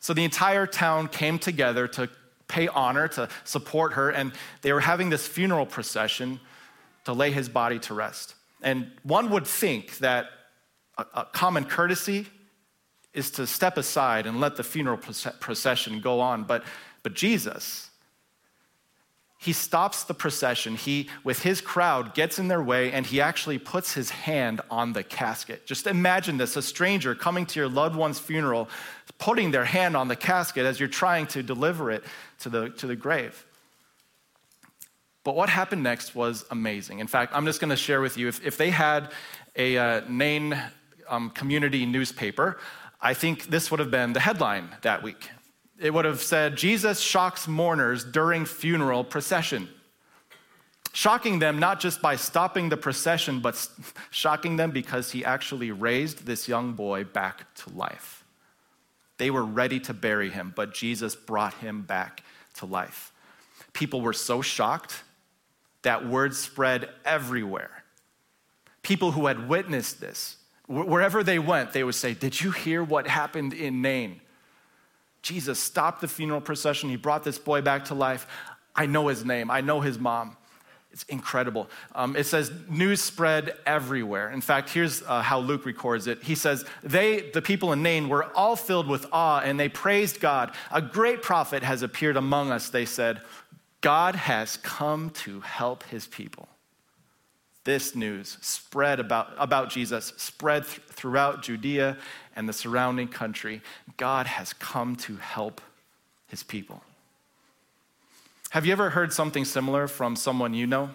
So 0.00 0.14
the 0.14 0.24
entire 0.24 0.66
town 0.66 1.08
came 1.08 1.38
together 1.38 1.88
to 1.88 2.08
pay 2.48 2.68
honor, 2.68 3.08
to 3.08 3.28
support 3.44 3.94
her, 3.94 4.10
and 4.10 4.32
they 4.62 4.72
were 4.72 4.80
having 4.80 5.10
this 5.10 5.26
funeral 5.26 5.66
procession 5.66 6.40
to 7.04 7.12
lay 7.12 7.30
his 7.30 7.48
body 7.48 7.78
to 7.80 7.94
rest. 7.94 8.34
And 8.62 8.90
one 9.02 9.30
would 9.30 9.46
think 9.46 9.98
that 9.98 10.26
a, 10.96 11.24
common 11.24 11.64
courtesy 11.64 12.26
is 13.12 13.30
to 13.32 13.46
step 13.46 13.76
aside 13.76 14.26
and 14.26 14.40
let 14.40 14.56
the 14.56 14.64
funeral 14.64 14.98
procession 14.98 16.00
go 16.00 16.20
on. 16.20 16.44
But, 16.44 16.64
but 17.02 17.14
Jesus, 17.14 17.85
he 19.38 19.52
stops 19.52 20.04
the 20.04 20.14
procession. 20.14 20.76
He, 20.76 21.08
with 21.22 21.42
his 21.42 21.60
crowd, 21.60 22.14
gets 22.14 22.38
in 22.38 22.48
their 22.48 22.62
way 22.62 22.92
and 22.92 23.04
he 23.04 23.20
actually 23.20 23.58
puts 23.58 23.92
his 23.92 24.10
hand 24.10 24.60
on 24.70 24.92
the 24.92 25.02
casket. 25.02 25.66
Just 25.66 25.86
imagine 25.86 26.38
this 26.38 26.56
a 26.56 26.62
stranger 26.62 27.14
coming 27.14 27.44
to 27.46 27.60
your 27.60 27.68
loved 27.68 27.96
one's 27.96 28.18
funeral, 28.18 28.68
putting 29.18 29.50
their 29.50 29.64
hand 29.64 29.96
on 29.96 30.08
the 30.08 30.16
casket 30.16 30.64
as 30.64 30.80
you're 30.80 30.88
trying 30.88 31.26
to 31.28 31.42
deliver 31.42 31.90
it 31.90 32.02
to 32.40 32.48
the, 32.48 32.70
to 32.70 32.86
the 32.86 32.96
grave. 32.96 33.44
But 35.22 35.36
what 35.36 35.48
happened 35.48 35.82
next 35.82 36.14
was 36.14 36.44
amazing. 36.50 37.00
In 37.00 37.06
fact, 37.06 37.32
I'm 37.34 37.44
just 37.44 37.60
going 37.60 37.70
to 37.70 37.76
share 37.76 38.00
with 38.00 38.16
you 38.16 38.28
if, 38.28 38.44
if 38.46 38.56
they 38.56 38.70
had 38.70 39.12
a 39.54 39.76
uh, 39.76 40.00
Nain 40.08 40.58
um, 41.08 41.30
community 41.30 41.84
newspaper, 41.84 42.58
I 43.00 43.12
think 43.12 43.46
this 43.46 43.70
would 43.70 43.80
have 43.80 43.90
been 43.90 44.12
the 44.12 44.20
headline 44.20 44.70
that 44.82 45.02
week 45.02 45.28
it 45.78 45.92
would 45.92 46.04
have 46.04 46.22
said, 46.22 46.56
Jesus 46.56 47.00
shocks 47.00 47.46
mourners 47.46 48.04
during 48.04 48.44
funeral 48.44 49.04
procession. 49.04 49.68
Shocking 50.92 51.38
them 51.38 51.58
not 51.58 51.80
just 51.80 52.00
by 52.00 52.16
stopping 52.16 52.70
the 52.70 52.76
procession, 52.76 53.40
but 53.40 53.68
shocking 54.10 54.56
them 54.56 54.70
because 54.70 55.12
he 55.12 55.24
actually 55.24 55.70
raised 55.70 56.24
this 56.24 56.48
young 56.48 56.72
boy 56.72 57.04
back 57.04 57.54
to 57.56 57.70
life. 57.70 58.24
They 59.18 59.30
were 59.30 59.44
ready 59.44 59.80
to 59.80 59.94
bury 59.94 60.30
him, 60.30 60.52
but 60.56 60.74
Jesus 60.74 61.14
brought 61.14 61.54
him 61.54 61.82
back 61.82 62.22
to 62.54 62.66
life. 62.66 63.12
People 63.72 64.00
were 64.00 64.12
so 64.12 64.40
shocked 64.40 65.02
that 65.82 66.06
word 66.06 66.34
spread 66.34 66.88
everywhere. 67.04 67.84
People 68.82 69.12
who 69.12 69.26
had 69.26 69.48
witnessed 69.48 70.00
this, 70.00 70.36
wherever 70.66 71.22
they 71.22 71.38
went, 71.38 71.72
they 71.72 71.84
would 71.84 71.94
say, 71.94 72.14
Did 72.14 72.40
you 72.40 72.50
hear 72.50 72.82
what 72.82 73.06
happened 73.06 73.52
in 73.52 73.82
Nain? 73.82 74.20
Jesus 75.26 75.58
stopped 75.58 76.02
the 76.02 76.08
funeral 76.08 76.40
procession. 76.40 76.88
He 76.88 76.94
brought 76.96 77.24
this 77.24 77.36
boy 77.36 77.60
back 77.60 77.86
to 77.86 77.94
life. 77.94 78.28
I 78.76 78.86
know 78.86 79.08
his 79.08 79.24
name, 79.24 79.50
I 79.50 79.60
know 79.60 79.80
his 79.80 79.98
mom. 79.98 80.36
It's 80.92 81.02
incredible. 81.08 81.68
Um, 81.94 82.14
it 82.16 82.24
says 82.24 82.50
news 82.70 83.02
spread 83.02 83.58
everywhere. 83.66 84.30
In 84.30 84.40
fact, 84.40 84.70
here's 84.70 85.02
uh, 85.02 85.20
how 85.20 85.40
Luke 85.40 85.66
records 85.66 86.06
it. 86.06 86.22
He 86.22 86.34
says, 86.36 86.64
They, 86.82 87.28
the 87.34 87.42
people 87.42 87.72
in 87.72 87.82
Nain, 87.82 88.08
were 88.08 88.24
all 88.34 88.54
filled 88.56 88.86
with 88.86 89.04
awe 89.12 89.40
and 89.40 89.58
they 89.58 89.68
praised 89.68 90.20
God. 90.20 90.54
A 90.70 90.80
great 90.80 91.22
prophet 91.22 91.62
has 91.64 91.82
appeared 91.82 92.16
among 92.16 92.50
us, 92.50 92.70
they 92.70 92.86
said. 92.86 93.20
God 93.80 94.14
has 94.14 94.58
come 94.58 95.10
to 95.10 95.40
help 95.40 95.82
his 95.84 96.06
people. 96.06 96.48
this 97.64 97.96
news 97.96 98.38
spread 98.40 99.00
about, 99.00 99.32
about 99.38 99.70
Jesus, 99.70 100.12
spread 100.16 100.64
th- 100.64 100.80
throughout 100.88 101.42
Judea 101.42 101.98
and 102.36 102.48
the 102.48 102.52
surrounding 102.52 103.08
country. 103.08 103.62
God 103.96 104.26
has 104.26 104.52
come 104.52 104.94
to 104.96 105.16
help 105.16 105.60
his 106.28 106.42
people. 106.42 106.82
Have 108.50 108.64
you 108.64 108.72
ever 108.72 108.90
heard 108.90 109.12
something 109.12 109.44
similar 109.44 109.88
from 109.88 110.14
someone 110.14 110.54
you 110.54 110.66
know? 110.66 110.90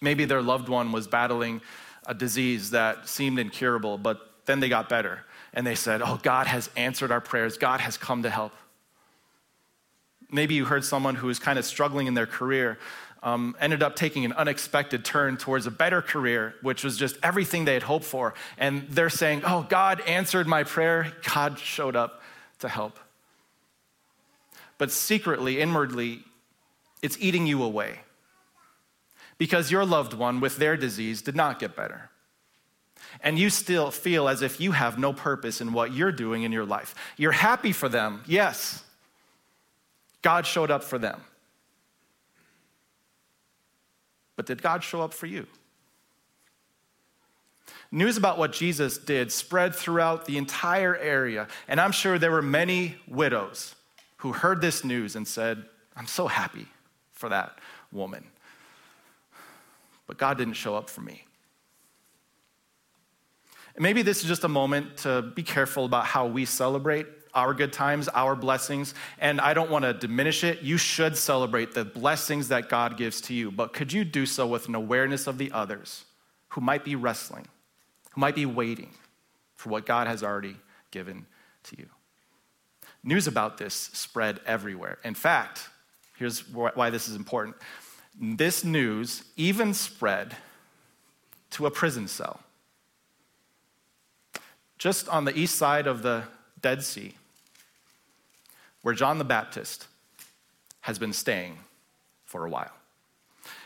Maybe 0.00 0.24
their 0.24 0.42
loved 0.42 0.68
one 0.68 0.92
was 0.92 1.06
battling 1.06 1.60
a 2.06 2.14
disease 2.14 2.70
that 2.70 3.08
seemed 3.08 3.38
incurable, 3.38 3.98
but 3.98 4.20
then 4.46 4.60
they 4.60 4.68
got 4.68 4.88
better 4.88 5.20
and 5.52 5.66
they 5.66 5.74
said, 5.74 6.00
Oh, 6.02 6.18
God 6.22 6.46
has 6.46 6.70
answered 6.76 7.10
our 7.10 7.20
prayers, 7.20 7.58
God 7.58 7.80
has 7.80 7.96
come 7.96 8.22
to 8.22 8.30
help. 8.30 8.52
Maybe 10.30 10.54
you 10.54 10.64
heard 10.64 10.84
someone 10.84 11.14
who 11.14 11.28
was 11.28 11.38
kind 11.38 11.58
of 11.58 11.64
struggling 11.64 12.06
in 12.06 12.14
their 12.14 12.26
career 12.26 12.78
um, 13.26 13.56
ended 13.58 13.82
up 13.82 13.96
taking 13.96 14.24
an 14.24 14.32
unexpected 14.34 15.04
turn 15.04 15.36
towards 15.36 15.66
a 15.66 15.70
better 15.72 16.00
career, 16.00 16.54
which 16.62 16.84
was 16.84 16.96
just 16.96 17.16
everything 17.24 17.64
they 17.64 17.74
had 17.74 17.82
hoped 17.82 18.04
for. 18.04 18.34
And 18.56 18.86
they're 18.88 19.10
saying, 19.10 19.42
Oh, 19.44 19.66
God 19.68 20.00
answered 20.02 20.46
my 20.46 20.62
prayer. 20.62 21.12
God 21.34 21.58
showed 21.58 21.96
up 21.96 22.22
to 22.60 22.68
help. 22.68 23.00
But 24.78 24.92
secretly, 24.92 25.60
inwardly, 25.60 26.20
it's 27.02 27.18
eating 27.18 27.48
you 27.48 27.64
away 27.64 27.98
because 29.38 29.72
your 29.72 29.84
loved 29.84 30.14
one 30.14 30.38
with 30.38 30.58
their 30.58 30.76
disease 30.76 31.20
did 31.20 31.34
not 31.34 31.58
get 31.58 31.74
better. 31.74 32.10
And 33.20 33.40
you 33.40 33.50
still 33.50 33.90
feel 33.90 34.28
as 34.28 34.40
if 34.40 34.60
you 34.60 34.70
have 34.70 35.00
no 35.00 35.12
purpose 35.12 35.60
in 35.60 35.72
what 35.72 35.92
you're 35.92 36.12
doing 36.12 36.44
in 36.44 36.52
your 36.52 36.64
life. 36.64 36.94
You're 37.16 37.32
happy 37.32 37.72
for 37.72 37.88
them, 37.88 38.22
yes. 38.26 38.84
God 40.22 40.46
showed 40.46 40.70
up 40.70 40.84
for 40.84 40.98
them. 40.98 41.22
But 44.36 44.46
did 44.46 44.62
God 44.62 44.84
show 44.84 45.00
up 45.00 45.12
for 45.12 45.26
you? 45.26 45.46
News 47.90 48.16
about 48.16 48.38
what 48.38 48.52
Jesus 48.52 48.98
did 48.98 49.32
spread 49.32 49.74
throughout 49.74 50.26
the 50.26 50.36
entire 50.38 50.96
area, 50.96 51.48
and 51.68 51.80
I'm 51.80 51.92
sure 51.92 52.18
there 52.18 52.30
were 52.30 52.42
many 52.42 52.96
widows 53.08 53.74
who 54.18 54.32
heard 54.32 54.60
this 54.60 54.84
news 54.84 55.16
and 55.16 55.26
said, 55.26 55.64
I'm 55.96 56.06
so 56.06 56.26
happy 56.26 56.66
for 57.12 57.28
that 57.28 57.58
woman. 57.92 58.26
But 60.06 60.18
God 60.18 60.36
didn't 60.38 60.54
show 60.54 60.76
up 60.76 60.90
for 60.90 61.00
me. 61.00 61.24
And 63.74 63.82
maybe 63.82 64.02
this 64.02 64.22
is 64.22 64.28
just 64.28 64.44
a 64.44 64.48
moment 64.48 64.98
to 64.98 65.22
be 65.34 65.42
careful 65.42 65.84
about 65.84 66.06
how 66.06 66.26
we 66.26 66.44
celebrate 66.44 67.06
our 67.36 67.54
good 67.54 67.72
times, 67.72 68.08
our 68.08 68.34
blessings. 68.34 68.94
And 69.20 69.40
I 69.40 69.54
don't 69.54 69.70
want 69.70 69.84
to 69.84 69.92
diminish 69.92 70.42
it. 70.42 70.62
You 70.62 70.78
should 70.78 71.16
celebrate 71.16 71.72
the 71.72 71.84
blessings 71.84 72.48
that 72.48 72.68
God 72.68 72.96
gives 72.96 73.20
to 73.22 73.34
you. 73.34 73.52
But 73.52 73.72
could 73.72 73.92
you 73.92 74.04
do 74.04 74.26
so 74.26 74.46
with 74.46 74.66
an 74.66 74.74
awareness 74.74 75.28
of 75.28 75.38
the 75.38 75.52
others 75.52 76.04
who 76.48 76.60
might 76.60 76.84
be 76.84 76.96
wrestling, 76.96 77.46
who 78.12 78.20
might 78.20 78.34
be 78.34 78.46
waiting 78.46 78.90
for 79.54 79.68
what 79.68 79.86
God 79.86 80.08
has 80.08 80.24
already 80.24 80.56
given 80.90 81.26
to 81.64 81.78
you? 81.78 81.86
News 83.04 83.28
about 83.28 83.58
this 83.58 83.74
spread 83.74 84.40
everywhere. 84.46 84.98
In 85.04 85.14
fact, 85.14 85.68
here's 86.18 86.40
why 86.50 86.90
this 86.90 87.08
is 87.08 87.14
important 87.14 87.54
this 88.18 88.64
news 88.64 89.24
even 89.36 89.74
spread 89.74 90.34
to 91.50 91.66
a 91.66 91.70
prison 91.70 92.08
cell. 92.08 92.40
Just 94.78 95.08
on 95.08 95.24
the 95.24 95.36
east 95.38 95.56
side 95.56 95.86
of 95.86 96.02
the 96.02 96.24
Dead 96.60 96.82
Sea, 96.82 97.14
where 98.86 98.94
John 98.94 99.18
the 99.18 99.24
Baptist 99.24 99.88
has 100.82 100.96
been 100.96 101.12
staying 101.12 101.58
for 102.24 102.46
a 102.46 102.48
while. 102.48 102.70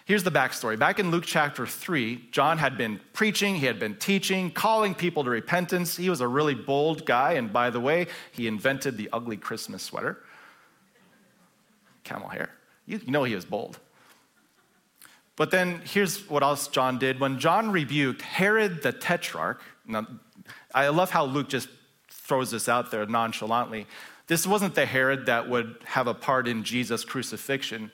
Here's 0.07 0.23
the 0.23 0.31
backstory. 0.31 0.79
Back 0.79 0.99
in 0.99 1.11
Luke 1.11 1.25
chapter 1.27 1.67
3, 1.67 2.29
John 2.31 2.57
had 2.57 2.79
been 2.79 2.99
preaching, 3.13 3.57
he 3.57 3.67
had 3.67 3.79
been 3.79 3.97
teaching, 3.97 4.51
calling 4.51 4.95
people 4.95 5.23
to 5.25 5.29
repentance. 5.29 5.95
He 5.95 6.09
was 6.09 6.23
a 6.23 6.27
really 6.27 6.55
bold 6.55 7.05
guy, 7.05 7.35
and 7.35 7.53
by 7.53 7.69
the 7.69 7.81
way, 7.81 8.07
he 8.33 8.47
invented 8.47 8.97
the 8.97 9.11
ugly 9.13 9.37
Christmas 9.37 9.83
sweater. 9.83 10.25
Camel 12.03 12.31
hair. 12.31 12.49
You 12.87 12.99
know 13.07 13.25
he 13.25 13.35
was 13.35 13.45
bold. 13.45 13.79
But 15.37 15.51
then 15.51 15.83
here's 15.85 16.31
what 16.31 16.43
else 16.43 16.67
John 16.67 16.99
did. 16.99 17.21
When 17.21 17.39
John 17.39 17.73
rebuked 17.73 18.23
Herod 18.23 18.83
the 18.83 18.93
Tetrarch, 18.93 19.61
now, 19.87 20.07
I 20.75 20.89
love 20.89 21.11
how 21.11 21.27
Luke 21.27 21.51
just 21.51 21.69
throws 22.09 22.53
this 22.53 22.71
out 22.71 22.91
there 22.91 23.05
nonchalantly. 23.05 23.87
This 24.31 24.47
wasn't 24.47 24.77
the 24.77 24.87
Herod 24.87 25.27
that 25.27 25.49
would 25.49 25.75
have 25.85 26.07
a 26.07 26.15
part 26.15 26.47
in 26.47 26.63
Jesus' 26.63 27.05
crucifixion, 27.05 27.91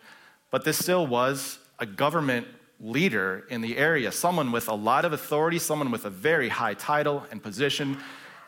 but 0.50 0.66
this 0.66 0.78
still 0.78 1.06
was 1.06 1.58
a 1.78 1.86
government 1.86 2.46
leader 2.78 3.46
in 3.48 3.62
the 3.62 3.78
area, 3.78 4.12
someone 4.12 4.52
with 4.52 4.68
a 4.68 4.74
lot 4.74 5.06
of 5.06 5.14
authority, 5.14 5.58
someone 5.58 5.90
with 5.90 6.04
a 6.04 6.10
very 6.10 6.50
high 6.50 6.74
title 6.74 7.24
and 7.30 7.42
position. 7.42 7.96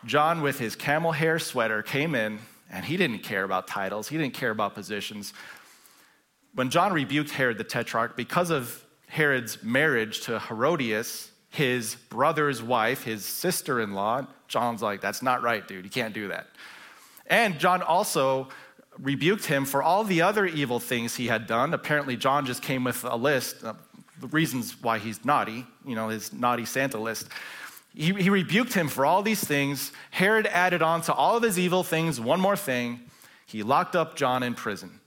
John, 0.04 0.42
with 0.42 0.58
his 0.58 0.76
camel 0.76 1.12
hair 1.12 1.38
sweater, 1.38 1.80
came 1.80 2.14
in 2.14 2.40
and 2.70 2.84
he 2.84 2.98
didn't 2.98 3.20
care 3.20 3.44
about 3.44 3.66
titles, 3.66 4.06
he 4.06 4.18
didn't 4.18 4.34
care 4.34 4.50
about 4.50 4.74
positions. 4.74 5.32
When 6.54 6.68
John 6.68 6.92
rebuked 6.92 7.30
Herod 7.30 7.56
the 7.56 7.64
Tetrarch, 7.64 8.18
because 8.18 8.50
of 8.50 8.84
Herod's 9.06 9.62
marriage 9.62 10.20
to 10.26 10.38
Herodias, 10.38 11.30
his 11.48 11.94
brother's 12.10 12.62
wife, 12.62 13.04
his 13.04 13.24
sister 13.24 13.80
in 13.80 13.94
law, 13.94 14.26
John's 14.46 14.82
like, 14.82 15.00
that's 15.00 15.22
not 15.22 15.40
right, 15.40 15.66
dude. 15.66 15.86
You 15.86 15.90
can't 15.90 16.12
do 16.12 16.28
that. 16.28 16.48
And 17.28 17.58
John 17.58 17.82
also 17.82 18.48
rebuked 18.98 19.46
him 19.46 19.64
for 19.64 19.82
all 19.82 20.04
the 20.04 20.22
other 20.22 20.44
evil 20.46 20.80
things 20.80 21.14
he 21.14 21.28
had 21.28 21.46
done. 21.46 21.72
Apparently, 21.72 22.16
John 22.16 22.46
just 22.46 22.62
came 22.62 22.84
with 22.84 23.04
a 23.04 23.16
list 23.16 23.62
of 23.62 23.76
the 24.20 24.26
reasons 24.28 24.82
why 24.82 24.98
he's 24.98 25.24
naughty, 25.24 25.64
you 25.86 25.94
know, 25.94 26.08
his 26.08 26.32
naughty 26.32 26.64
Santa 26.64 26.98
list. 26.98 27.28
He, 27.94 28.12
he 28.12 28.30
rebuked 28.30 28.72
him 28.72 28.88
for 28.88 29.06
all 29.06 29.22
these 29.22 29.42
things. 29.42 29.92
Herod 30.10 30.46
added 30.46 30.82
on 30.82 31.02
to 31.02 31.12
all 31.12 31.36
of 31.36 31.42
his 31.42 31.58
evil 31.58 31.84
things 31.84 32.20
one 32.20 32.40
more 32.40 32.56
thing. 32.56 33.00
He 33.46 33.62
locked 33.62 33.96
up 33.96 34.16
John 34.16 34.42
in 34.42 34.54
prison. 34.54 35.00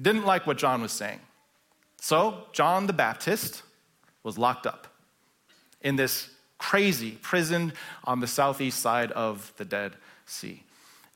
Didn't 0.00 0.24
like 0.24 0.46
what 0.46 0.58
John 0.58 0.82
was 0.82 0.92
saying. 0.92 1.20
So, 2.00 2.44
John 2.52 2.86
the 2.86 2.92
Baptist 2.92 3.62
was 4.22 4.36
locked 4.36 4.66
up 4.66 4.86
in 5.80 5.96
this 5.96 6.28
crazy 6.58 7.12
prison 7.22 7.72
on 8.04 8.20
the 8.20 8.26
southeast 8.26 8.80
side 8.80 9.12
of 9.12 9.52
the 9.56 9.64
Dead 9.64 9.94
Sea. 10.26 10.62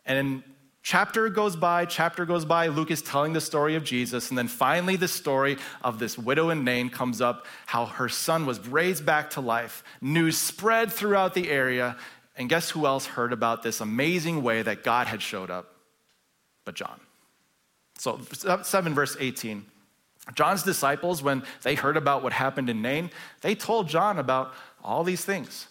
And 0.07 0.43
chapter 0.83 1.29
goes 1.29 1.57
by, 1.57 1.85
chapter 1.85 2.25
goes 2.25 2.45
by, 2.45 2.69
Luke 2.69 2.91
is 2.91 3.03
telling 3.03 3.33
the 3.33 3.41
story 3.41 3.75
of 3.75 3.85
Jesus, 3.85 4.31
and 4.31 4.39
then 4.39 4.49
finally 4.49 4.97
the 4.97 5.09
story 5.09 5.59
of 5.83 5.99
this 5.99 6.17
widow 6.19 6.51
in 6.51 6.65
Nain 6.65 6.91
comes 6.91 7.21
up, 7.21 7.47
how 7.67 7.87
her 7.87 8.09
son 8.09 8.47
was 8.47 8.67
raised 8.67 9.05
back 9.05 9.31
to 9.31 9.41
life. 9.41 9.85
News 10.01 10.37
spread 10.39 10.93
throughout 10.93 11.35
the 11.35 11.51
area, 11.51 11.97
and 12.37 12.49
guess 12.49 12.71
who 12.71 12.87
else 12.87 13.07
heard 13.07 13.33
about 13.33 13.63
this 13.63 13.81
amazing 13.81 14.43
way 14.43 14.63
that 14.63 14.83
God 14.83 15.07
had 15.07 15.21
showed 15.23 15.51
up? 15.51 15.75
But 16.65 16.75
John. 16.75 17.01
So 17.99 18.21
7 18.63 18.95
verse 18.95 19.17
18. 19.21 19.67
John's 20.35 20.63
disciples, 20.63 21.23
when 21.23 21.43
they 21.63 21.75
heard 21.75 21.97
about 21.97 22.23
what 22.23 22.33
happened 22.33 22.71
in 22.71 22.83
Nain, 22.83 23.11
they 23.41 23.55
told 23.55 23.89
John 23.89 24.19
about 24.19 24.55
all 24.83 25.03
these 25.03 25.25
things. 25.25 25.67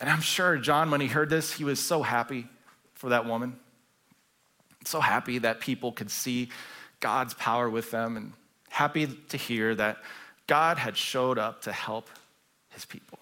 And 0.00 0.08
I'm 0.08 0.20
sure 0.20 0.56
John, 0.56 0.90
when 0.90 1.00
he 1.00 1.06
heard 1.06 1.28
this, 1.28 1.52
he 1.52 1.64
was 1.64 1.78
so 1.78 2.02
happy 2.02 2.46
for 3.02 3.08
that 3.08 3.26
woman. 3.26 3.56
So 4.84 5.00
happy 5.00 5.38
that 5.38 5.58
people 5.58 5.90
could 5.90 6.08
see 6.08 6.50
God's 7.00 7.34
power 7.34 7.68
with 7.68 7.90
them 7.90 8.16
and 8.16 8.32
happy 8.70 9.08
to 9.30 9.36
hear 9.36 9.74
that 9.74 9.96
God 10.46 10.78
had 10.78 10.96
showed 10.96 11.36
up 11.36 11.62
to 11.62 11.72
help 11.72 12.08
his 12.68 12.84
people. 12.84 13.18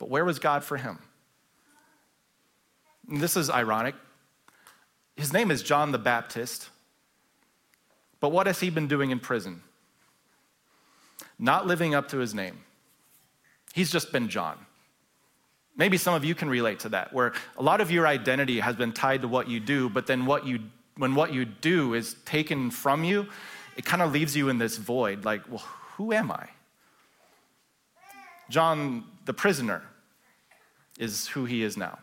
But 0.00 0.08
where 0.08 0.24
was 0.24 0.40
God 0.40 0.64
for 0.64 0.76
him? 0.76 0.98
And 3.08 3.20
this 3.20 3.36
is 3.36 3.50
ironic. 3.50 3.94
His 5.14 5.32
name 5.32 5.52
is 5.52 5.62
John 5.62 5.92
the 5.92 5.98
Baptist. 5.98 6.70
But 8.18 8.32
what 8.32 8.48
has 8.48 8.58
he 8.58 8.68
been 8.68 8.88
doing 8.88 9.12
in 9.12 9.20
prison? 9.20 9.62
Not 11.38 11.68
living 11.68 11.94
up 11.94 12.08
to 12.08 12.18
his 12.18 12.34
name. 12.34 12.64
He's 13.74 13.92
just 13.92 14.10
been 14.10 14.28
John. 14.28 14.58
Maybe 15.76 15.96
some 15.96 16.14
of 16.14 16.24
you 16.24 16.34
can 16.34 16.48
relate 16.48 16.80
to 16.80 16.90
that, 16.90 17.12
where 17.12 17.32
a 17.56 17.62
lot 17.62 17.80
of 17.80 17.90
your 17.90 18.06
identity 18.06 18.60
has 18.60 18.76
been 18.76 18.92
tied 18.92 19.22
to 19.22 19.28
what 19.28 19.48
you 19.48 19.60
do, 19.60 19.88
but 19.88 20.06
then 20.06 20.26
what 20.26 20.46
you, 20.46 20.60
when 20.96 21.14
what 21.14 21.32
you 21.32 21.44
do 21.44 21.94
is 21.94 22.14
taken 22.24 22.70
from 22.70 23.04
you, 23.04 23.26
it 23.76 23.84
kind 23.84 24.02
of 24.02 24.12
leaves 24.12 24.36
you 24.36 24.48
in 24.48 24.58
this 24.58 24.76
void 24.76 25.24
like, 25.24 25.42
well, 25.48 25.64
who 25.96 26.12
am 26.12 26.30
I? 26.30 26.48
John, 28.50 29.04
the 29.24 29.32
prisoner, 29.32 29.82
is 30.98 31.28
who 31.28 31.44
he 31.44 31.62
is 31.62 31.76
now. 31.76 31.98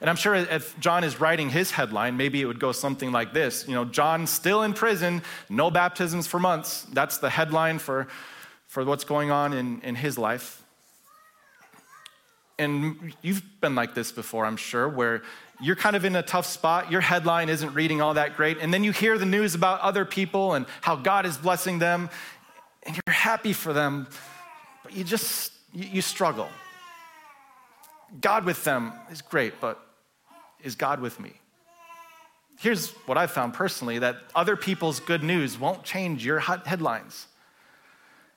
And 0.00 0.08
I'm 0.08 0.16
sure 0.16 0.34
if 0.34 0.78
John 0.78 1.02
is 1.02 1.20
writing 1.20 1.50
his 1.50 1.72
headline, 1.72 2.16
maybe 2.16 2.40
it 2.40 2.44
would 2.44 2.60
go 2.60 2.72
something 2.72 3.10
like 3.10 3.32
this 3.32 3.66
You 3.66 3.74
know, 3.74 3.84
John 3.84 4.26
still 4.26 4.62
in 4.62 4.74
prison, 4.74 5.22
no 5.48 5.70
baptisms 5.70 6.26
for 6.26 6.38
months. 6.38 6.82
That's 6.92 7.18
the 7.18 7.30
headline 7.30 7.78
for, 7.78 8.06
for 8.68 8.84
what's 8.84 9.04
going 9.04 9.30
on 9.30 9.52
in, 9.52 9.80
in 9.80 9.94
his 9.94 10.18
life 10.18 10.61
and 12.58 13.14
you've 13.22 13.42
been 13.60 13.74
like 13.74 13.94
this 13.94 14.12
before, 14.12 14.44
I'm 14.46 14.56
sure, 14.56 14.88
where 14.88 15.22
you're 15.60 15.76
kind 15.76 15.96
of 15.96 16.04
in 16.04 16.16
a 16.16 16.22
tough 16.22 16.46
spot, 16.46 16.90
your 16.90 17.00
headline 17.00 17.48
isn't 17.48 17.72
reading 17.74 18.00
all 18.00 18.14
that 18.14 18.36
great, 18.36 18.58
and 18.58 18.74
then 18.74 18.84
you 18.84 18.92
hear 18.92 19.16
the 19.18 19.26
news 19.26 19.54
about 19.54 19.80
other 19.80 20.04
people 20.04 20.54
and 20.54 20.66
how 20.80 20.96
God 20.96 21.24
is 21.24 21.36
blessing 21.36 21.78
them, 21.78 22.10
and 22.82 22.96
you're 22.96 23.14
happy 23.14 23.52
for 23.52 23.72
them, 23.72 24.08
but 24.82 24.96
you 24.96 25.04
just, 25.04 25.52
you, 25.72 26.02
struggle. 26.02 26.48
God 28.20 28.44
with 28.44 28.64
them 28.64 28.92
is 29.10 29.22
great, 29.22 29.60
but 29.60 29.80
is 30.62 30.74
God 30.74 31.00
with 31.00 31.20
me? 31.20 31.32
Here's 32.58 32.90
what 33.06 33.16
I've 33.16 33.30
found 33.30 33.54
personally 33.54 34.00
that 34.00 34.16
other 34.34 34.56
people's 34.56 35.00
good 35.00 35.22
news 35.22 35.58
won't 35.58 35.84
change 35.84 36.24
your 36.24 36.38
headlines. 36.40 37.26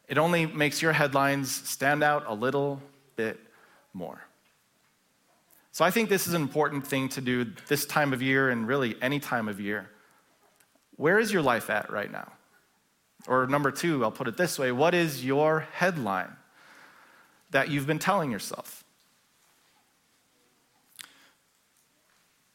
It 0.08 0.18
only 0.18 0.46
makes 0.46 0.82
your 0.82 0.94
headlines 0.94 1.52
stand 1.52 2.04
out 2.04 2.26
a 2.28 2.34
little 2.34 2.82
bit 3.16 3.40
more. 3.96 4.22
So 5.72 5.84
I 5.84 5.92
think 5.92 6.10
this 6.10 6.28
is 6.28 6.34
an 6.34 6.42
important 6.42 6.86
thing 6.86 7.10
to 7.10 7.22
do 7.22 7.46
this 7.68 7.86
time 7.86 8.14
of 8.14 8.22
year 8.22 8.50
and 8.50 8.68
really 8.68 8.96
any 9.02 9.20
time 9.20 9.48
of 9.48 9.60
year. 9.60 9.90
Where 10.98 11.20
is 11.20 11.34
your 11.34 11.42
life 11.42 11.70
at 11.70 11.90
right 11.92 12.12
now? 12.12 12.32
Or 13.28 13.48
number 13.48 13.72
two, 13.72 14.04
I'll 14.04 14.12
put 14.12 14.28
it 14.28 14.38
this 14.38 14.60
way 14.60 14.72
what 14.72 14.94
is 14.94 15.26
your 15.26 15.68
headline 15.74 16.36
that 17.52 17.70
you've 17.70 17.88
been 17.88 18.00
telling 18.00 18.32
yourself? 18.32 18.84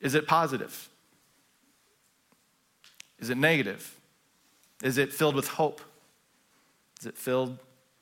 Is 0.00 0.14
it 0.14 0.26
positive? 0.26 0.88
Is 3.18 3.28
it 3.28 3.36
negative? 3.36 3.98
Is 4.82 4.98
it 4.98 5.12
filled 5.12 5.34
with 5.34 5.48
hope? 5.48 5.80
Is 7.00 7.06
it 7.06 7.16
filled 7.16 7.58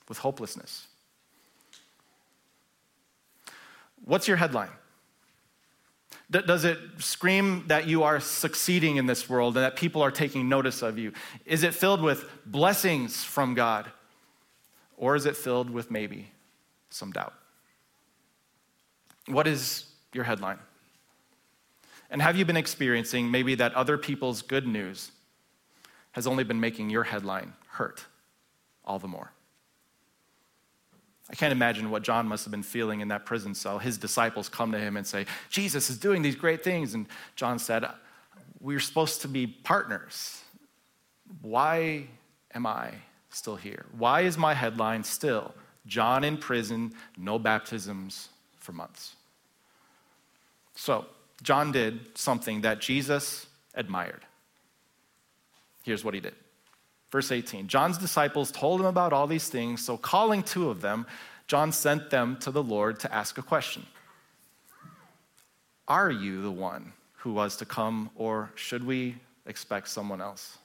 with 0.09 0.19
hopelessness? 0.19 0.88
What's 4.05 4.29
your 4.29 4.37
headline? 4.37 4.71
Does 6.31 6.65
it 6.65 6.79
scream 6.99 7.65
that 7.69 7.87
you 7.87 8.03
are 8.03 8.21
succeeding 8.21 8.97
in 8.97 9.07
this 9.07 9.31
world 9.31 9.57
and 9.57 9.65
that 9.65 9.77
people 9.77 10.03
are 10.03 10.11
taking 10.11 10.49
notice 10.49 10.83
of 10.83 10.99
you? 10.99 11.13
Is 11.47 11.63
it 11.63 11.75
filled 11.75 12.03
with 12.03 12.29
blessings 12.45 13.25
from 13.25 13.55
God? 13.55 13.91
Or 14.99 15.17
is 15.17 15.25
it 15.25 15.37
filled 15.37 15.71
with 15.71 15.91
maybe 15.91 16.31
some 16.91 17.13
doubt? 17.13 17.33
What 19.27 19.47
is 19.47 19.87
your 20.13 20.25
headline? 20.25 20.59
And 22.11 22.21
have 22.21 22.37
you 22.37 22.45
been 22.45 22.57
experiencing 22.57 23.31
maybe 23.31 23.55
that 23.55 23.75
other 23.75 23.97
people's 23.97 24.43
good 24.43 24.67
news 24.67 25.13
has 26.13 26.27
only 26.27 26.45
been 26.45 26.61
making 26.61 26.91
your 26.91 27.05
headline 27.05 27.53
hurt 27.69 28.05
all 28.85 28.99
the 28.99 29.09
more? 29.09 29.33
I 31.31 31.35
can't 31.35 31.53
imagine 31.53 31.91
what 31.91 32.03
John 32.03 32.27
must 32.27 32.45
have 32.45 32.51
been 32.51 32.63
feeling 32.63 33.01
in 33.01 33.09
that 33.09 33.27
prison 33.27 33.55
cell. 33.55 33.79
His 33.79 33.99
disciples 33.99 34.49
come 34.49 34.73
to 34.73 34.79
him 34.79 34.97
and 34.97 35.07
say, 35.07 35.27
Jesus 35.51 35.91
is 35.91 35.99
doing 35.99 36.23
these 36.23 36.37
great 36.37 36.65
things. 36.65 36.95
And 36.95 37.07
John 37.37 37.59
said, 37.59 37.85
We're 38.61 38.81
supposed 38.81 39.23
to 39.23 39.29
be 39.29 39.47
partners. 39.47 40.43
Why 41.43 42.07
am 42.55 42.67
I 42.67 42.93
still 43.31 43.57
here? 43.57 43.85
Why 43.97 44.23
is 44.23 44.39
my 44.39 44.55
headline 44.55 45.05
still 45.05 45.55
John 45.87 46.25
in 46.25 46.39
prison, 46.39 46.95
no 47.17 47.39
baptisms 47.39 48.31
for 48.59 48.73
months? 48.73 49.15
So, 50.75 51.07
John 51.43 51.73
did 51.73 52.17
something 52.17 52.63
that 52.63 52.81
Jesus 52.81 53.47
admired. 53.75 54.25
Here's 55.83 56.05
what 56.05 56.15
he 56.15 56.21
did 56.21 56.35
Verse 57.11 57.33
18 57.33 57.69
John's 57.69 57.99
disciples 57.99 58.51
told 58.51 58.81
him 58.81 58.87
about 58.87 59.13
all 59.13 59.27
these 59.27 59.49
things, 59.49 59.85
so 59.85 59.97
calling 59.97 60.43
two 60.43 60.71
of 60.71 60.81
them, 60.81 61.07
John 61.47 61.73
sent 61.73 62.11
them 62.11 62.37
to 62.41 62.51
the 62.51 62.63
Lord 62.63 63.01
to 63.01 63.15
ask 63.15 63.39
a 63.39 63.43
question 63.43 63.87
Are 65.87 66.11
you 66.11 66.43
the 66.43 66.51
one 66.51 66.93
who 67.19 67.33
was 67.33 67.57
to 67.57 67.65
come, 67.65 68.11
or 68.15 68.51
should 68.55 68.85
we 68.85 69.17
expect 69.47 69.89
someone 69.89 70.21
else? 70.21 70.59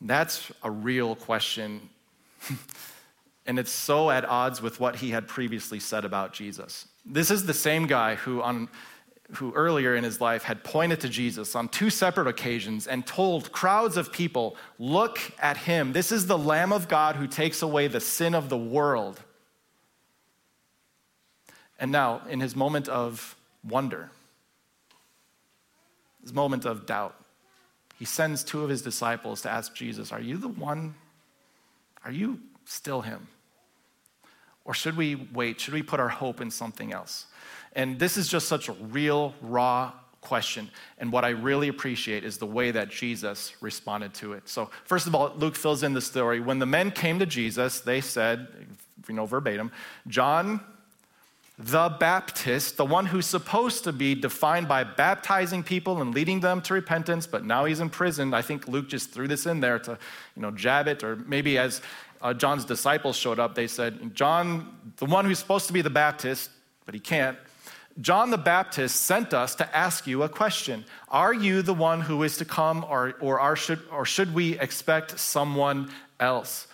That's 0.00 0.50
a 0.62 0.70
real 0.70 1.14
question. 1.16 1.88
and 3.46 3.58
it's 3.58 3.72
so 3.72 4.10
at 4.10 4.24
odds 4.24 4.62
with 4.62 4.80
what 4.80 4.96
he 4.96 5.10
had 5.10 5.26
previously 5.26 5.80
said 5.80 6.04
about 6.04 6.32
Jesus. 6.32 6.86
This 7.04 7.30
is 7.30 7.46
the 7.46 7.54
same 7.54 7.86
guy 7.86 8.14
who, 8.14 8.42
on 8.42 8.68
who 9.34 9.52
earlier 9.52 9.94
in 9.94 10.04
his 10.04 10.20
life 10.20 10.42
had 10.42 10.64
pointed 10.64 11.00
to 11.00 11.08
Jesus 11.08 11.54
on 11.54 11.68
two 11.68 11.90
separate 11.90 12.26
occasions 12.26 12.86
and 12.86 13.06
told 13.06 13.52
crowds 13.52 13.96
of 13.96 14.10
people, 14.10 14.56
Look 14.78 15.20
at 15.38 15.58
him. 15.58 15.92
This 15.92 16.10
is 16.10 16.26
the 16.26 16.38
Lamb 16.38 16.72
of 16.72 16.88
God 16.88 17.16
who 17.16 17.26
takes 17.26 17.60
away 17.60 17.88
the 17.88 18.00
sin 18.00 18.34
of 18.34 18.48
the 18.48 18.56
world. 18.56 19.20
And 21.78 21.92
now, 21.92 22.22
in 22.28 22.40
his 22.40 22.56
moment 22.56 22.88
of 22.88 23.36
wonder, 23.62 24.10
his 26.22 26.32
moment 26.32 26.64
of 26.64 26.86
doubt, 26.86 27.14
he 27.98 28.04
sends 28.04 28.42
two 28.42 28.62
of 28.62 28.70
his 28.70 28.82
disciples 28.82 29.42
to 29.42 29.50
ask 29.50 29.74
Jesus, 29.74 30.10
Are 30.10 30.20
you 30.20 30.38
the 30.38 30.48
one? 30.48 30.94
Are 32.04 32.12
you 32.12 32.40
still 32.64 33.02
him? 33.02 33.28
Or 34.64 34.72
should 34.72 34.96
we 34.96 35.14
wait? 35.14 35.60
Should 35.60 35.74
we 35.74 35.82
put 35.82 36.00
our 36.00 36.08
hope 36.08 36.40
in 36.40 36.50
something 36.50 36.92
else? 36.92 37.26
And 37.74 37.98
this 37.98 38.16
is 38.16 38.28
just 38.28 38.48
such 38.48 38.68
a 38.68 38.72
real, 38.72 39.34
raw 39.40 39.92
question. 40.20 40.70
And 40.98 41.12
what 41.12 41.24
I 41.24 41.30
really 41.30 41.68
appreciate 41.68 42.24
is 42.24 42.38
the 42.38 42.46
way 42.46 42.70
that 42.70 42.90
Jesus 42.90 43.54
responded 43.60 44.14
to 44.14 44.32
it. 44.32 44.48
So, 44.48 44.70
first 44.84 45.06
of 45.06 45.14
all, 45.14 45.32
Luke 45.36 45.56
fills 45.56 45.82
in 45.82 45.94
the 45.94 46.00
story. 46.00 46.40
When 46.40 46.58
the 46.58 46.66
men 46.66 46.90
came 46.90 47.18
to 47.18 47.26
Jesus, 47.26 47.80
they 47.80 48.00
said, 48.00 48.48
you 49.08 49.14
know, 49.14 49.26
verbatim, 49.26 49.70
John 50.06 50.60
the 51.58 51.88
Baptist, 51.98 52.76
the 52.76 52.84
one 52.84 53.06
who's 53.06 53.26
supposed 53.26 53.82
to 53.82 53.92
be 53.92 54.14
defined 54.14 54.68
by 54.68 54.84
baptizing 54.84 55.64
people 55.64 56.00
and 56.00 56.14
leading 56.14 56.38
them 56.38 56.60
to 56.62 56.72
repentance, 56.72 57.26
but 57.26 57.44
now 57.44 57.64
he's 57.64 57.80
in 57.80 57.90
prison. 57.90 58.32
I 58.32 58.42
think 58.42 58.68
Luke 58.68 58.88
just 58.88 59.10
threw 59.10 59.26
this 59.26 59.44
in 59.44 59.58
there 59.58 59.80
to, 59.80 59.98
you 60.36 60.42
know, 60.42 60.52
jab 60.52 60.86
it, 60.86 61.02
or 61.02 61.16
maybe 61.16 61.58
as 61.58 61.82
uh, 62.22 62.32
John's 62.32 62.64
disciples 62.64 63.16
showed 63.16 63.40
up, 63.40 63.56
they 63.56 63.66
said, 63.66 64.14
John, 64.14 64.92
the 64.98 65.06
one 65.06 65.24
who's 65.24 65.40
supposed 65.40 65.66
to 65.66 65.72
be 65.72 65.82
the 65.82 65.90
Baptist, 65.90 66.50
but 66.84 66.94
he 66.94 67.00
can't, 67.00 67.36
John 68.00 68.30
the 68.30 68.38
Baptist 68.38 69.02
sent 69.02 69.34
us 69.34 69.56
to 69.56 69.76
ask 69.76 70.06
you 70.06 70.22
a 70.22 70.28
question 70.28 70.84
Are 71.08 71.34
you 71.34 71.62
the 71.62 71.74
one 71.74 72.00
who 72.00 72.22
is 72.22 72.36
to 72.38 72.44
come, 72.44 72.84
or, 72.88 73.14
or, 73.20 73.40
are, 73.40 73.56
should, 73.56 73.80
or 73.90 74.04
should 74.04 74.32
we 74.34 74.58
expect 74.58 75.18
someone 75.18 75.90
else? 76.20 76.68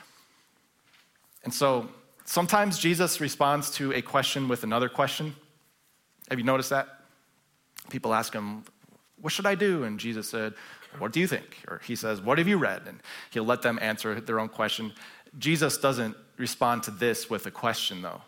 And 1.45 1.53
so 1.53 1.89
sometimes 2.25 2.79
Jesus 2.79 3.21
responds 3.21 3.71
to 3.73 3.93
a 3.93 4.03
question 4.03 4.49
with 4.49 4.65
another 4.65 4.89
question. 4.89 5.35
Have 6.31 6.39
you 6.39 6.45
noticed 6.45 6.71
that? 6.71 6.89
People 7.91 8.15
ask 8.15 8.33
him, 8.33 8.65
What 9.21 9.33
should 9.33 9.47
I 9.47 9.55
do? 9.55 9.85
And 9.85 9.99
Jesus 9.99 10.29
said, 10.29 10.53
What 10.99 11.13
do 11.13 11.21
you 11.21 11.27
think? 11.27 11.59
Or 11.69 11.81
he 11.87 11.97
says, 11.97 12.21
What 12.21 12.37
have 12.37 12.49
you 12.49 12.59
read? 12.59 12.83
And 12.87 13.01
he'll 13.31 13.45
let 13.45 13.63
them 13.63 13.79
answer 13.81 14.21
their 14.21 14.41
own 14.41 14.51
question. 14.51 14.93
Jesus 15.39 15.79
doesn't 15.79 16.17
respond 16.37 16.83
to 16.85 16.91
this 16.91 17.31
with 17.31 17.47
a 17.47 17.51
question, 17.51 18.03
though. 18.03 18.21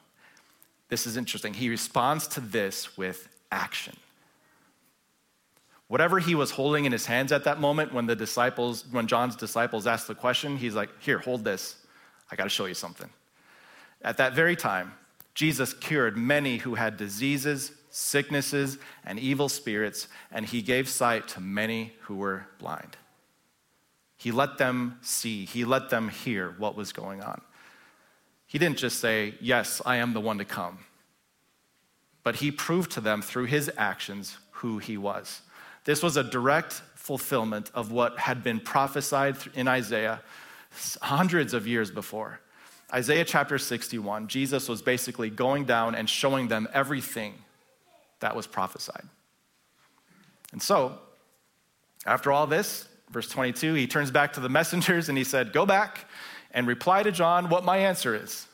This 0.89 1.07
is 1.07 1.17
interesting. 1.17 1.55
He 1.55 1.69
responds 1.69 2.29
to 2.29 2.41
this 2.41 2.97
with 2.97 3.29
action. 3.51 3.97
Whatever 5.89 6.19
he 6.19 6.35
was 6.35 6.51
holding 6.51 6.85
in 6.85 6.93
his 6.93 7.07
hands 7.07 7.31
at 7.33 7.45
that 7.45 7.61
moment 7.61 7.93
when 7.93 8.07
the 8.07 8.17
disciples, 8.17 8.85
when 8.91 9.07
John's 9.07 9.37
disciples 9.37 9.87
asked 9.87 10.09
the 10.09 10.15
question, 10.15 10.57
he's 10.57 10.75
like, 10.75 10.91
Here, 11.01 11.19
hold 11.19 11.45
this. 11.45 11.77
I 12.31 12.37
got 12.37 12.45
to 12.45 12.51
show 12.51 12.67
you 12.67 12.75
something. 12.75 13.09
At 14.03 14.17
that 14.17 14.35
very 14.35 14.57
time, 14.57 14.93
Jesus 15.35 15.75
cured 15.75 16.17
many 16.17 16.59
who 16.59 16.75
had 16.75 16.97
diseases, 16.97 17.73
sicknesses, 17.91 18.79
and 19.05 19.19
evil 19.19 19.49
spirits, 19.49 20.09
and 20.33 20.47
he 20.47 20.63
gave 20.63 20.89
sight 20.89 21.29
to 21.29 21.41
many 21.41 21.93
who 22.03 22.17
were 22.17 22.47
blind. 22.59 22.97
He 24.17 24.33
let 24.33 24.59
them 24.59 24.99
see, 25.03 25.45
he 25.45 25.65
let 25.65 25.91
them 25.91 26.09
hear 26.09 26.55
what 26.59 26.75
was 26.75 26.93
going 26.93 27.23
on. 27.23 27.43
He 28.47 28.59
didn't 28.59 28.79
just 28.79 29.01
say, 29.01 29.35
Yes, 29.41 29.83
I 29.85 29.97
am 29.97 30.13
the 30.13 30.21
one 30.21 30.39
to 30.39 30.45
come, 30.45 30.79
but 32.23 32.37
he 32.37 32.51
proved 32.51 32.93
to 32.93 33.01
them 33.01 33.23
through 33.23 33.47
his 33.47 33.71
actions 33.77 34.39
who 34.53 34.79
he 34.79 34.97
was. 34.97 35.43
This 35.85 36.03
was 36.03 36.17
a 36.17 36.25
direct 36.25 36.73
fulfillment 36.95 37.71
of 37.75 37.93
what 37.93 38.19
had 38.19 38.43
been 38.43 38.59
prophesied 38.59 39.37
in 39.55 39.69
Isaiah 39.69 40.21
hundreds 41.01 41.55
of 41.55 41.67
years 41.67 41.91
before. 41.91 42.41
Isaiah 42.93 43.25
chapter 43.25 43.59
61, 43.59 44.29
Jesus 44.29 44.69
was 44.69 44.83
basically 44.83 45.31
going 45.31 45.65
down 45.65 45.95
and 45.95 46.09
showing 46.09 46.49
them 46.49 46.69
everything 46.73 47.35
that 48.21 48.37
was 48.37 48.47
prophesied. 48.47 49.05
And 50.53 50.63
so, 50.63 50.99
after 52.05 52.31
all 52.31 52.47
this, 52.47 52.89
verse 53.11 53.29
22, 53.29 53.75
he 53.75 53.87
turns 53.87 54.11
back 54.11 54.33
to 54.35 54.41
the 54.41 54.49
messengers 54.49 55.09
and 55.09 55.19
he 55.19 55.25
said, 55.25 55.53
Go 55.53 55.67
back 55.67 56.09
and 56.57 56.67
reply 56.67 57.03
to 57.03 57.13
John 57.13 57.51
what 57.51 57.65
my 57.65 57.77
answer 57.77 58.15
is. 58.15 58.49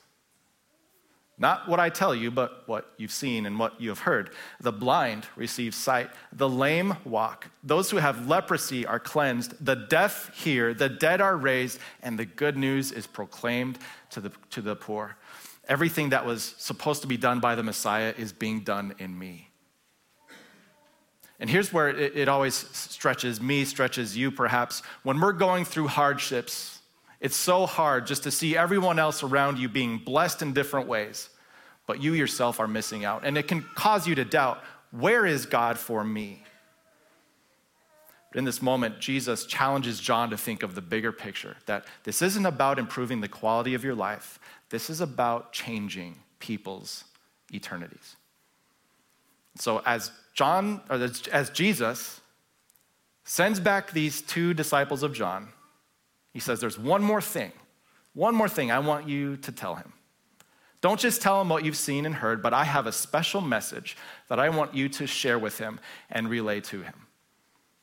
Not 1.38 1.68
what 1.68 1.80
I 1.80 1.88
tell 1.88 2.14
you, 2.14 2.30
but 2.30 2.64
what 2.66 2.92
you've 2.98 3.12
seen 3.12 3.46
and 3.46 3.58
what 3.58 3.80
you 3.80 3.88
have 3.88 4.00
heard. 4.00 4.30
The 4.60 4.72
blind 4.72 5.26
receive 5.34 5.74
sight, 5.74 6.10
the 6.32 6.48
lame 6.48 6.96
walk, 7.04 7.48
those 7.64 7.90
who 7.90 7.96
have 7.96 8.28
leprosy 8.28 8.84
are 8.84 9.00
cleansed, 9.00 9.64
the 9.64 9.74
deaf 9.76 10.36
hear, 10.36 10.74
the 10.74 10.88
dead 10.88 11.20
are 11.20 11.36
raised, 11.36 11.78
and 12.02 12.18
the 12.18 12.26
good 12.26 12.56
news 12.56 12.92
is 12.92 13.06
proclaimed 13.06 13.78
to 14.10 14.20
the, 14.20 14.32
to 14.50 14.60
the 14.60 14.76
poor. 14.76 15.16
Everything 15.68 16.10
that 16.10 16.26
was 16.26 16.54
supposed 16.58 17.02
to 17.02 17.08
be 17.08 17.16
done 17.16 17.40
by 17.40 17.54
the 17.54 17.62
Messiah 17.62 18.14
is 18.18 18.32
being 18.32 18.60
done 18.60 18.94
in 18.98 19.16
me. 19.16 19.48
And 21.40 21.48
here's 21.48 21.72
where 21.72 21.88
it, 21.88 22.16
it 22.16 22.28
always 22.28 22.54
stretches 22.54 23.40
me, 23.40 23.64
stretches 23.64 24.16
you 24.16 24.30
perhaps. 24.30 24.82
When 25.02 25.20
we're 25.20 25.32
going 25.32 25.64
through 25.64 25.88
hardships, 25.88 26.81
It's 27.22 27.36
so 27.36 27.66
hard 27.66 28.08
just 28.08 28.24
to 28.24 28.32
see 28.32 28.56
everyone 28.56 28.98
else 28.98 29.22
around 29.22 29.56
you 29.60 29.68
being 29.68 29.98
blessed 29.98 30.42
in 30.42 30.52
different 30.52 30.88
ways, 30.88 31.30
but 31.86 32.02
you 32.02 32.14
yourself 32.14 32.58
are 32.58 32.66
missing 32.66 33.04
out. 33.04 33.24
And 33.24 33.38
it 33.38 33.46
can 33.46 33.62
cause 33.76 34.08
you 34.08 34.16
to 34.16 34.24
doubt 34.24 34.60
where 34.90 35.24
is 35.24 35.46
God 35.46 35.78
for 35.78 36.02
me? 36.02 36.42
But 38.32 38.40
in 38.40 38.44
this 38.44 38.60
moment, 38.60 38.98
Jesus 38.98 39.46
challenges 39.46 40.00
John 40.00 40.30
to 40.30 40.36
think 40.36 40.64
of 40.64 40.74
the 40.74 40.80
bigger 40.80 41.12
picture 41.12 41.56
that 41.66 41.86
this 42.02 42.22
isn't 42.22 42.44
about 42.44 42.80
improving 42.80 43.20
the 43.20 43.28
quality 43.28 43.74
of 43.74 43.84
your 43.84 43.94
life, 43.94 44.40
this 44.70 44.90
is 44.90 45.00
about 45.00 45.52
changing 45.52 46.18
people's 46.40 47.04
eternities. 47.52 48.16
So, 49.56 49.80
as 49.86 50.10
John, 50.34 50.80
or 50.90 51.08
as 51.30 51.50
Jesus 51.50 52.20
sends 53.22 53.60
back 53.60 53.92
these 53.92 54.22
two 54.22 54.54
disciples 54.54 55.04
of 55.04 55.12
John, 55.12 55.50
he 56.32 56.40
says, 56.40 56.60
There's 56.60 56.78
one 56.78 57.02
more 57.02 57.20
thing, 57.20 57.52
one 58.14 58.34
more 58.34 58.48
thing 58.48 58.70
I 58.70 58.78
want 58.78 59.08
you 59.08 59.36
to 59.38 59.52
tell 59.52 59.74
him. 59.74 59.92
Don't 60.80 60.98
just 60.98 61.22
tell 61.22 61.40
him 61.40 61.48
what 61.48 61.64
you've 61.64 61.76
seen 61.76 62.06
and 62.06 62.14
heard, 62.14 62.42
but 62.42 62.52
I 62.52 62.64
have 62.64 62.86
a 62.86 62.92
special 62.92 63.40
message 63.40 63.96
that 64.28 64.40
I 64.40 64.48
want 64.48 64.74
you 64.74 64.88
to 64.90 65.06
share 65.06 65.38
with 65.38 65.58
him 65.58 65.78
and 66.10 66.28
relay 66.28 66.60
to 66.62 66.82
him. 66.82 67.06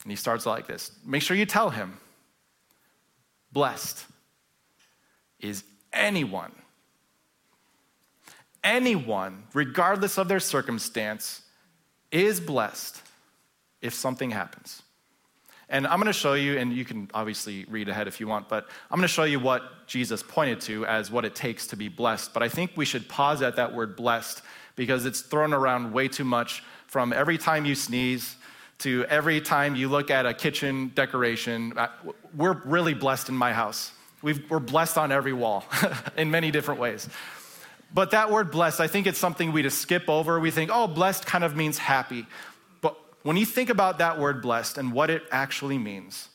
And 0.04 0.12
he 0.12 0.16
starts 0.16 0.46
like 0.46 0.68
this 0.68 0.92
Make 1.06 1.22
sure 1.22 1.38
you 1.38 1.46
tell 1.46 1.70
him, 1.70 1.98
blessed 3.52 4.06
is 5.40 5.64
anyone, 5.94 6.52
anyone, 8.64 9.44
regardless 9.54 10.18
of 10.18 10.28
their 10.28 10.42
circumstance, 10.42 11.44
is 12.12 12.42
blessed 12.42 13.02
if 13.82 13.94
something 13.94 14.32
happens. 14.32 14.82
And 15.70 15.86
I'm 15.86 16.00
going 16.00 16.08
to 16.08 16.14
show 16.14 16.34
you, 16.34 16.58
and 16.58 16.74
you 16.74 16.84
can 16.84 17.10
obviously 17.14 17.66
read 17.70 17.90
ahead 17.90 18.08
if 18.08 18.20
you 18.20 18.28
want, 18.28 18.50
but 18.50 18.68
I'm 18.90 18.98
going 18.98 19.08
to 19.08 19.14
show 19.14 19.24
you 19.24 19.40
what 19.40 19.86
Jesus 19.86 20.24
pointed 20.24 20.62
to 20.62 20.86
as 20.88 21.12
what 21.12 21.26
it 21.26 21.36
takes 21.36 21.68
to 21.68 21.76
be 21.76 21.90
blessed. 21.90 22.34
But 22.34 22.42
I 22.42 22.50
think 22.50 22.72
we 22.76 22.86
should 22.86 23.08
pause 23.08 23.44
at 23.44 23.56
that 23.58 23.74
word 23.74 23.96
blessed 23.96 24.42
because 24.76 25.06
it's 25.06 25.22
thrown 25.22 25.54
around 25.54 25.94
way 25.94 26.08
too 26.08 26.24
much 26.24 26.64
from 26.88 27.14
every 27.14 27.38
time 27.38 27.66
you 27.66 27.76
sneeze 27.76 28.36
to 28.80 29.06
every 29.10 29.42
time 29.42 29.76
you 29.76 29.90
look 29.90 30.10
at 30.10 30.26
a 30.26 30.34
kitchen 30.34 30.92
decoration. 30.96 31.78
Uh, 31.78 31.90
we're 32.36 32.60
really 32.66 32.94
blessed 32.94 33.30
in 33.30 33.36
my 33.36 33.54
house. 33.54 33.92
we 34.22 34.42
are 34.50 34.60
blessed 34.60 34.98
on 34.98 35.12
every 35.12 35.34
wall 35.34 35.66
in 36.18 36.32
many 36.32 36.50
different 36.50 36.80
ways. 36.80 37.08
But 37.94 38.12
that 38.12 38.32
word 38.32 38.52
blessed, 38.52 38.80
I 38.80 38.88
think 38.88 39.08
it's 39.08 39.18
something 39.18 39.52
we 39.52 39.64
just 39.64 39.80
skip 39.80 40.10
over. 40.10 40.40
We 40.40 40.52
think, 40.52 40.70
oh, 40.74 40.88
blessed 40.88 41.26
kind 41.26 41.44
of 41.44 41.56
means 41.56 41.78
happy. 41.78 42.26
When 43.24 43.38
you 43.38 43.46
think 43.46 43.70
about 43.70 43.98
that 43.98 44.18
word 44.18 44.42
blessed 44.42 44.78
and 44.78 44.94
what 44.94 45.10
it 45.10 45.24
actually 45.32 45.78
means, 45.78 46.30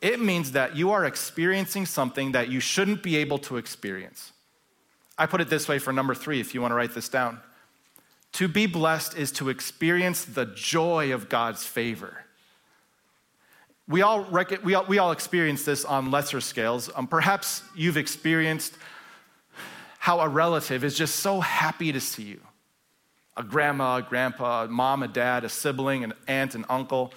it 0.00 0.20
means 0.20 0.52
that 0.52 0.76
you 0.76 0.90
are 0.90 1.04
experiencing 1.04 1.86
something 1.86 2.32
that 2.32 2.48
you 2.48 2.58
shouldn't 2.58 3.02
be 3.02 3.16
able 3.16 3.38
to 3.40 3.56
experience. 3.56 4.32
I 5.18 5.26
put 5.26 5.40
it 5.40 5.50
this 5.50 5.68
way 5.68 5.78
for 5.78 5.92
number 5.92 6.14
three, 6.14 6.40
if 6.40 6.54
you 6.54 6.60
want 6.60 6.72
to 6.72 6.74
write 6.74 6.94
this 6.94 7.08
down. 7.08 7.40
To 8.34 8.48
be 8.48 8.66
blessed 8.66 9.16
is 9.16 9.30
to 9.32 9.50
experience 9.50 10.24
the 10.24 10.46
joy 10.46 11.12
of 11.12 11.28
God's 11.28 11.64
favor. 11.64 12.24
We 13.86 14.02
all, 14.02 14.24
rec- 14.24 14.64
we 14.64 14.74
all, 14.74 14.86
we 14.86 14.98
all 14.98 15.12
experience 15.12 15.64
this 15.64 15.84
on 15.84 16.10
lesser 16.10 16.40
scales. 16.40 16.90
Um, 16.94 17.06
perhaps 17.06 17.62
you've 17.76 17.96
experienced 17.96 18.74
how 19.98 20.20
a 20.20 20.28
relative 20.28 20.84
is 20.84 20.96
just 20.96 21.16
so 21.16 21.40
happy 21.40 21.92
to 21.92 22.00
see 22.00 22.22
you 22.22 22.40
a 23.40 23.42
grandma, 23.42 23.96
a 23.96 24.02
grandpa, 24.02 24.64
a 24.64 24.68
mom, 24.68 25.02
a 25.02 25.08
dad, 25.08 25.44
a 25.44 25.48
sibling, 25.48 26.04
an 26.04 26.12
aunt, 26.28 26.54
an 26.54 26.66
uncle. 26.68 27.12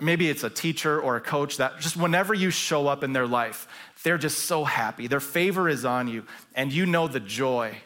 Maybe 0.00 0.30
it's 0.30 0.44
a 0.44 0.50
teacher 0.50 1.00
or 1.00 1.16
a 1.16 1.20
coach 1.20 1.56
that 1.56 1.80
just 1.80 1.96
whenever 1.96 2.32
you 2.32 2.50
show 2.50 2.86
up 2.86 3.02
in 3.02 3.12
their 3.12 3.26
life, 3.26 3.66
they're 4.04 4.18
just 4.18 4.38
so 4.46 4.62
happy. 4.64 5.08
Their 5.08 5.20
favor 5.20 5.68
is 5.68 5.84
on 5.84 6.06
you, 6.06 6.24
and 6.54 6.72
you 6.72 6.86
know 6.86 7.08
the 7.08 7.18
joy 7.18 7.76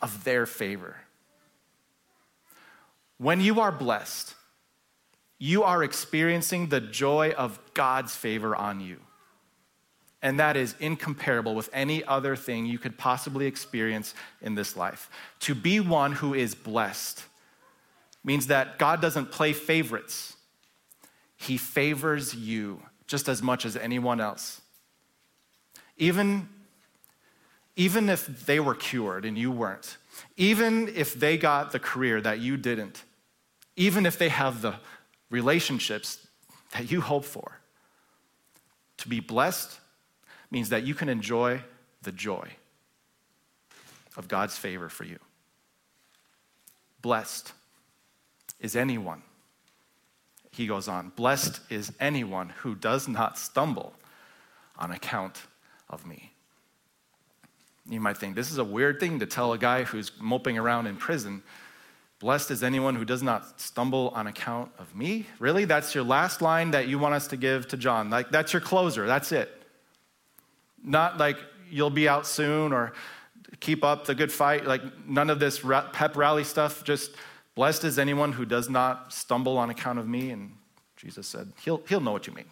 of 0.00 0.22
their 0.22 0.46
favor. 0.46 0.96
When 3.18 3.40
you 3.40 3.60
are 3.60 3.72
blessed, 3.72 4.34
you 5.36 5.64
are 5.64 5.82
experiencing 5.82 6.68
the 6.68 6.80
joy 6.80 7.32
of 7.36 7.58
God's 7.74 8.14
favor 8.14 8.54
on 8.54 8.80
you. 8.80 8.98
And 10.20 10.40
that 10.40 10.56
is 10.56 10.74
incomparable 10.80 11.54
with 11.54 11.70
any 11.72 12.04
other 12.04 12.34
thing 12.34 12.66
you 12.66 12.78
could 12.78 12.98
possibly 12.98 13.46
experience 13.46 14.14
in 14.42 14.54
this 14.54 14.76
life. 14.76 15.08
To 15.40 15.54
be 15.54 15.78
one 15.78 16.12
who 16.12 16.34
is 16.34 16.54
blessed 16.54 17.24
means 18.24 18.48
that 18.48 18.78
God 18.78 19.00
doesn't 19.00 19.30
play 19.30 19.52
favorites, 19.52 20.34
He 21.36 21.56
favors 21.56 22.34
you 22.34 22.82
just 23.06 23.28
as 23.28 23.42
much 23.42 23.64
as 23.64 23.76
anyone 23.76 24.20
else. 24.20 24.60
Even, 25.96 26.48
even 27.76 28.08
if 28.08 28.46
they 28.46 28.60
were 28.60 28.74
cured 28.74 29.24
and 29.24 29.38
you 29.38 29.50
weren't, 29.50 29.96
even 30.36 30.88
if 30.88 31.14
they 31.14 31.38
got 31.38 31.72
the 31.72 31.78
career 31.78 32.20
that 32.20 32.40
you 32.40 32.56
didn't, 32.56 33.04
even 33.76 34.04
if 34.04 34.18
they 34.18 34.28
have 34.28 34.62
the 34.62 34.74
relationships 35.30 36.26
that 36.72 36.90
you 36.90 37.00
hope 37.00 37.24
for. 37.24 37.60
To 38.98 39.08
be 39.08 39.20
blessed 39.20 39.78
means 40.50 40.68
that 40.70 40.84
you 40.84 40.94
can 40.94 41.08
enjoy 41.08 41.62
the 42.02 42.12
joy 42.12 42.48
of 44.16 44.28
God's 44.28 44.56
favor 44.56 44.88
for 44.88 45.04
you. 45.04 45.18
Blessed 47.02 47.52
is 48.60 48.74
anyone, 48.74 49.22
he 50.50 50.66
goes 50.66 50.88
on, 50.88 51.12
blessed 51.14 51.60
is 51.70 51.92
anyone 52.00 52.48
who 52.48 52.74
does 52.74 53.06
not 53.06 53.38
stumble 53.38 53.92
on 54.76 54.90
account 54.90 55.42
of 55.88 56.06
me. 56.06 56.32
You 57.88 58.00
might 58.00 58.18
think 58.18 58.34
this 58.34 58.50
is 58.50 58.58
a 58.58 58.64
weird 58.64 59.00
thing 59.00 59.20
to 59.20 59.26
tell 59.26 59.52
a 59.52 59.58
guy 59.58 59.84
who's 59.84 60.12
moping 60.20 60.58
around 60.58 60.86
in 60.86 60.96
prison 60.96 61.42
Blessed 62.20 62.50
is 62.50 62.64
anyone 62.64 62.96
who 62.96 63.04
does 63.04 63.22
not 63.22 63.60
stumble 63.60 64.10
on 64.14 64.26
account 64.26 64.72
of 64.78 64.94
me. 64.94 65.26
Really? 65.38 65.64
That's 65.64 65.94
your 65.94 66.02
last 66.02 66.42
line 66.42 66.72
that 66.72 66.88
you 66.88 66.98
want 66.98 67.14
us 67.14 67.28
to 67.28 67.36
give 67.36 67.68
to 67.68 67.76
John. 67.76 68.10
Like, 68.10 68.30
that's 68.30 68.52
your 68.52 68.60
closer. 68.60 69.06
That's 69.06 69.30
it. 69.30 69.57
Not 70.82 71.18
like 71.18 71.38
you'll 71.70 71.90
be 71.90 72.08
out 72.08 72.26
soon 72.26 72.72
or 72.72 72.92
keep 73.60 73.84
up 73.84 74.06
the 74.06 74.14
good 74.14 74.32
fight. 74.32 74.66
Like, 74.66 74.82
none 75.06 75.30
of 75.30 75.40
this 75.40 75.60
pep 75.92 76.16
rally 76.16 76.44
stuff. 76.44 76.84
Just 76.84 77.12
blessed 77.54 77.84
is 77.84 77.98
anyone 77.98 78.32
who 78.32 78.44
does 78.44 78.68
not 78.68 79.12
stumble 79.12 79.58
on 79.58 79.70
account 79.70 79.98
of 79.98 80.08
me. 80.08 80.30
And 80.30 80.52
Jesus 80.96 81.26
said, 81.26 81.52
He'll, 81.62 81.82
he'll 81.88 82.00
know 82.00 82.12
what 82.12 82.26
you 82.26 82.34
mean. 82.34 82.46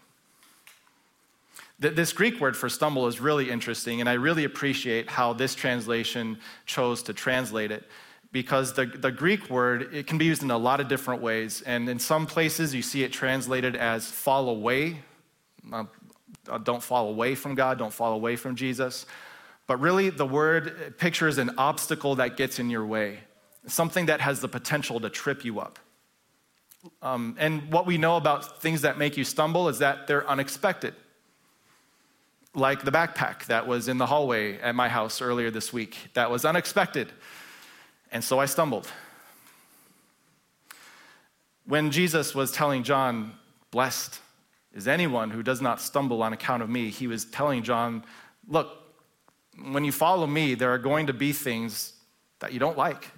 This 1.79 2.15
Greek 2.15 2.41
word 2.41 2.57
for 2.57 2.71
stumble 2.71 3.07
is 3.07 3.21
really 3.21 3.51
interesting, 3.51 4.01
and 4.01 4.09
I 4.09 4.15
really 4.15 4.45
appreciate 4.45 5.11
how 5.11 5.35
this 5.35 5.55
translation 5.55 6.39
chose 6.65 7.03
to 7.03 7.12
translate 7.12 7.71
it 7.71 7.85
because 8.33 8.73
the, 8.73 8.87
the 8.87 9.12
Greek 9.12 9.51
word, 9.51 9.95
it 9.95 10.07
can 10.07 10.17
be 10.17 10.25
used 10.25 10.43
in 10.43 10.51
a 10.51 10.57
lot 10.57 10.81
of 10.81 10.89
different 10.89 11.21
ways. 11.21 11.62
And 11.62 11.89
in 11.89 11.99
some 11.99 12.27
places, 12.27 12.75
you 12.75 12.81
see 12.81 13.03
it 13.03 13.12
translated 13.12 13.77
as 13.77 14.11
fall 14.11 14.49
away. 14.49 14.99
Uh, 16.49 16.59
don't 16.59 16.83
fall 16.83 17.09
away 17.09 17.35
from 17.35 17.55
God, 17.55 17.79
don't 17.79 17.93
fall 17.93 18.12
away 18.12 18.37
from 18.37 18.57
Jesus. 18.57 19.07
But 19.67 19.81
really, 19.81 20.11
the 20.11 20.27
word 20.27 20.97
pictures 20.99 21.39
an 21.39 21.51
obstacle 21.59 22.17
that 22.17 22.37
gets 22.37 22.59
in 22.59 22.71
your 22.71 22.87
way, 22.87 23.19
something 23.67 24.07
that 24.07 24.21
has 24.21 24.41
the 24.41 24.49
potential 24.49 25.01
to 25.01 25.11
trip 25.11 25.45
you 25.45 25.61
up. 25.61 25.79
Um, 27.03 27.37
and 27.39 27.73
what 27.73 27.87
we 27.87 27.99
know 27.99 28.17
about 28.17 28.62
things 28.62 28.83
that 28.83 28.97
make 28.97 29.17
you 29.17 29.25
stumble 29.25 29.69
is 29.69 29.79
that 29.79 30.07
they're 30.07 30.29
unexpected. 30.29 30.95
Like 32.55 32.85
the 32.85 32.93
backpack 32.93 33.47
that 33.47 33.67
was 33.67 33.89
in 33.89 33.99
the 33.99 34.07
hallway 34.07 34.59
at 34.61 34.75
my 34.75 34.89
house 34.89 35.21
earlier 35.21 35.51
this 35.51 35.73
week, 35.73 35.97
that 36.15 36.31
was 36.31 36.45
unexpected. 36.45 37.12
And 38.12 38.23
so 38.23 38.39
I 38.39 38.47
stumbled. 38.47 38.89
When 41.67 41.91
Jesus 41.91 42.35
was 42.35 42.53
telling 42.53 42.85
John, 42.85 43.33
Blessed 43.73 44.21
is 44.77 44.87
anyone 44.87 45.31
who 45.31 45.43
does 45.43 45.62
not 45.62 45.81
stumble 45.81 46.23
on 46.23 46.35
account 46.35 46.62
of 46.62 46.69
me, 46.69 46.91
he 46.91 47.07
was 47.07 47.25
telling 47.25 47.62
John, 47.62 48.05
Look, 48.47 48.69
when 49.71 49.85
you 49.85 49.91
follow 49.91 50.27
me, 50.27 50.55
there 50.55 50.73
are 50.73 50.79
going 50.79 51.07
to 51.07 51.15
be 51.15 51.33
things 51.33 51.95
that 52.41 52.53
you 52.53 52.61
don't 52.61 52.77
like. 52.77 53.09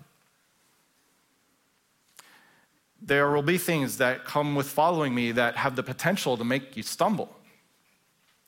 There 3.03 3.31
will 3.31 3.43
be 3.43 3.59
things 3.59 3.99
that 3.99 4.25
come 4.25 4.55
with 4.55 4.69
following 4.69 5.15
me 5.15 5.33
that 5.33 5.57
have 5.57 5.77
the 5.77 5.83
potential 5.83 6.37
to 6.37 6.45
make 6.45 6.77
you 6.77 6.83
stumble. 6.83 7.35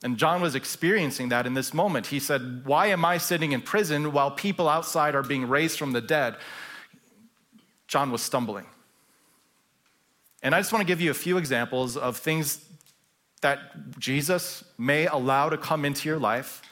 And 0.02 0.16
John 0.16 0.40
was 0.40 0.54
experiencing 0.54 1.28
that 1.28 1.46
in 1.46 1.54
this 1.54 1.74
moment. 1.74 2.06
He 2.06 2.20
said, 2.20 2.64
Why 2.64 2.86
am 2.86 3.04
I 3.04 3.18
sitting 3.18 3.52
in 3.52 3.60
prison 3.60 4.12
while 4.12 4.30
people 4.30 4.68
outside 4.68 5.16
are 5.16 5.22
being 5.22 5.48
raised 5.48 5.78
from 5.78 5.92
the 5.92 6.00
dead? 6.00 6.36
John 7.88 8.12
was 8.12 8.22
stumbling. 8.22 8.66
And 10.42 10.54
I 10.54 10.60
just 10.60 10.72
want 10.72 10.80
to 10.80 10.86
give 10.86 11.00
you 11.00 11.10
a 11.10 11.14
few 11.14 11.36
examples 11.36 11.96
of 11.96 12.16
things 12.16 12.64
that 13.40 13.98
Jesus 13.98 14.64
may 14.76 15.06
allow 15.06 15.48
to 15.48 15.56
come 15.56 15.84
into 15.84 16.08
your 16.08 16.18
life 16.18 16.62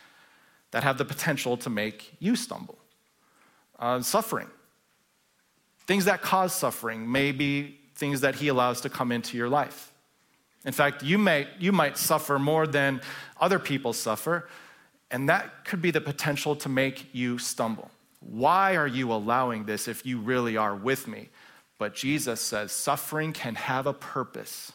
that 0.70 0.82
have 0.82 0.98
the 0.98 1.04
potential 1.04 1.56
to 1.58 1.70
make 1.70 2.14
you 2.18 2.36
stumble. 2.36 2.78
Uh, 3.78 4.00
suffering. 4.02 4.48
Things 5.86 6.04
that 6.04 6.20
cause 6.20 6.54
suffering 6.54 7.10
may 7.10 7.32
be 7.32 7.78
things 7.94 8.20
that 8.20 8.36
he 8.36 8.48
allows 8.48 8.80
to 8.82 8.90
come 8.90 9.10
into 9.10 9.36
your 9.36 9.48
life. 9.48 9.92
In 10.64 10.72
fact, 10.72 11.02
you, 11.02 11.16
may, 11.18 11.46
you 11.58 11.72
might 11.72 11.96
suffer 11.96 12.38
more 12.38 12.66
than 12.66 13.00
other 13.40 13.58
people 13.58 13.92
suffer, 13.92 14.48
and 15.10 15.28
that 15.28 15.64
could 15.64 15.80
be 15.80 15.90
the 15.90 16.00
potential 16.00 16.54
to 16.56 16.68
make 16.68 17.06
you 17.14 17.38
stumble. 17.38 17.90
Why 18.20 18.76
are 18.76 18.86
you 18.86 19.12
allowing 19.12 19.64
this 19.64 19.88
if 19.88 20.04
you 20.04 20.18
really 20.18 20.56
are 20.56 20.74
with 20.74 21.08
me? 21.08 21.30
But 21.78 21.94
Jesus 21.94 22.40
says 22.40 22.72
suffering 22.72 23.32
can 23.32 23.54
have 23.54 23.86
a 23.86 23.92
purpose. 23.92 24.72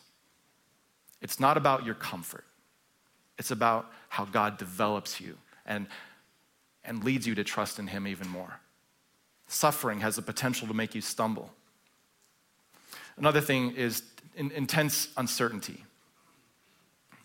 It's 1.24 1.40
not 1.40 1.58
about 1.58 1.86
your 1.86 1.96
comfort, 1.96 2.46
it's 3.40 3.50
about 3.50 3.90
how 4.10 4.26
God 4.26 4.58
develops 4.60 5.20
you 5.20 5.38
and, 5.66 5.88
and 6.84 7.04
leads 7.04 7.26
you 7.26 7.34
to 7.36 7.44
trust 7.44 7.80
in 7.80 7.88
Him 7.88 8.06
even 8.06 8.28
more. 8.28 8.60
Suffering 9.48 10.02
has 10.02 10.18
the 10.18 10.22
potential 10.22 10.68
to 10.68 10.74
make 10.74 10.94
you 10.94 11.02
stumble. 11.02 11.52
Another 13.18 13.42
thing 13.42 13.72
is 13.72 14.04
intense 14.36 15.08
uncertainty. 15.18 15.86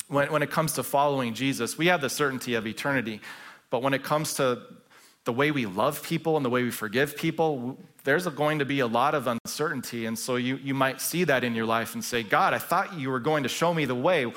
When, 0.06 0.30
when 0.32 0.42
it 0.42 0.50
comes 0.50 0.72
to 0.74 0.82
following 0.82 1.34
Jesus, 1.34 1.76
we 1.76 1.88
have 1.88 2.00
the 2.00 2.10
certainty 2.10 2.54
of 2.54 2.66
eternity, 2.66 3.20
but 3.68 3.82
when 3.82 3.94
it 3.94 4.04
comes 4.04 4.34
to 4.34 4.62
the 5.28 5.32
way 5.32 5.50
we 5.50 5.66
love 5.66 6.02
people 6.02 6.38
and 6.38 6.44
the 6.44 6.48
way 6.48 6.62
we 6.62 6.70
forgive 6.70 7.14
people, 7.14 7.76
there's 8.04 8.26
going 8.28 8.60
to 8.60 8.64
be 8.64 8.80
a 8.80 8.86
lot 8.86 9.14
of 9.14 9.26
uncertainty. 9.26 10.06
And 10.06 10.18
so 10.18 10.36
you, 10.36 10.56
you 10.56 10.72
might 10.72 11.02
see 11.02 11.24
that 11.24 11.44
in 11.44 11.54
your 11.54 11.66
life 11.66 11.92
and 11.92 12.02
say, 12.02 12.22
God, 12.22 12.54
I 12.54 12.58
thought 12.58 12.94
you 12.98 13.10
were 13.10 13.20
going 13.20 13.42
to 13.42 13.48
show 13.50 13.74
me 13.74 13.84
the 13.84 13.94
way. 13.94 14.32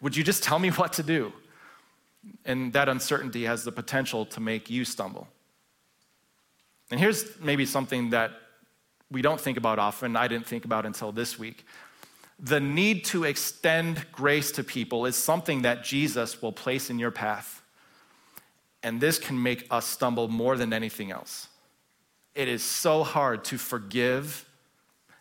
Would 0.00 0.16
you 0.16 0.22
just 0.22 0.44
tell 0.44 0.60
me 0.60 0.68
what 0.80 0.92
to 0.92 1.02
do? 1.02 1.32
And 2.44 2.72
that 2.72 2.88
uncertainty 2.88 3.46
has 3.46 3.64
the 3.64 3.72
potential 3.72 4.24
to 4.26 4.38
make 4.38 4.70
you 4.70 4.84
stumble. 4.84 5.26
And 6.92 7.00
here's 7.00 7.24
maybe 7.40 7.66
something 7.66 8.10
that 8.10 8.30
we 9.10 9.22
don't 9.22 9.40
think 9.40 9.58
about 9.58 9.80
often, 9.80 10.14
I 10.14 10.28
didn't 10.28 10.46
think 10.46 10.64
about 10.64 10.86
until 10.86 11.10
this 11.10 11.36
week. 11.36 11.66
The 12.38 12.60
need 12.60 13.06
to 13.06 13.24
extend 13.24 14.06
grace 14.12 14.52
to 14.52 14.62
people 14.62 15.04
is 15.04 15.16
something 15.16 15.62
that 15.62 15.82
Jesus 15.82 16.40
will 16.40 16.52
place 16.52 16.90
in 16.90 17.00
your 17.00 17.10
path. 17.10 17.60
And 18.86 19.00
this 19.00 19.18
can 19.18 19.42
make 19.42 19.66
us 19.68 19.84
stumble 19.84 20.28
more 20.28 20.56
than 20.56 20.72
anything 20.72 21.10
else. 21.10 21.48
It 22.36 22.46
is 22.46 22.62
so 22.62 23.02
hard 23.02 23.42
to 23.46 23.58
forgive, 23.58 24.48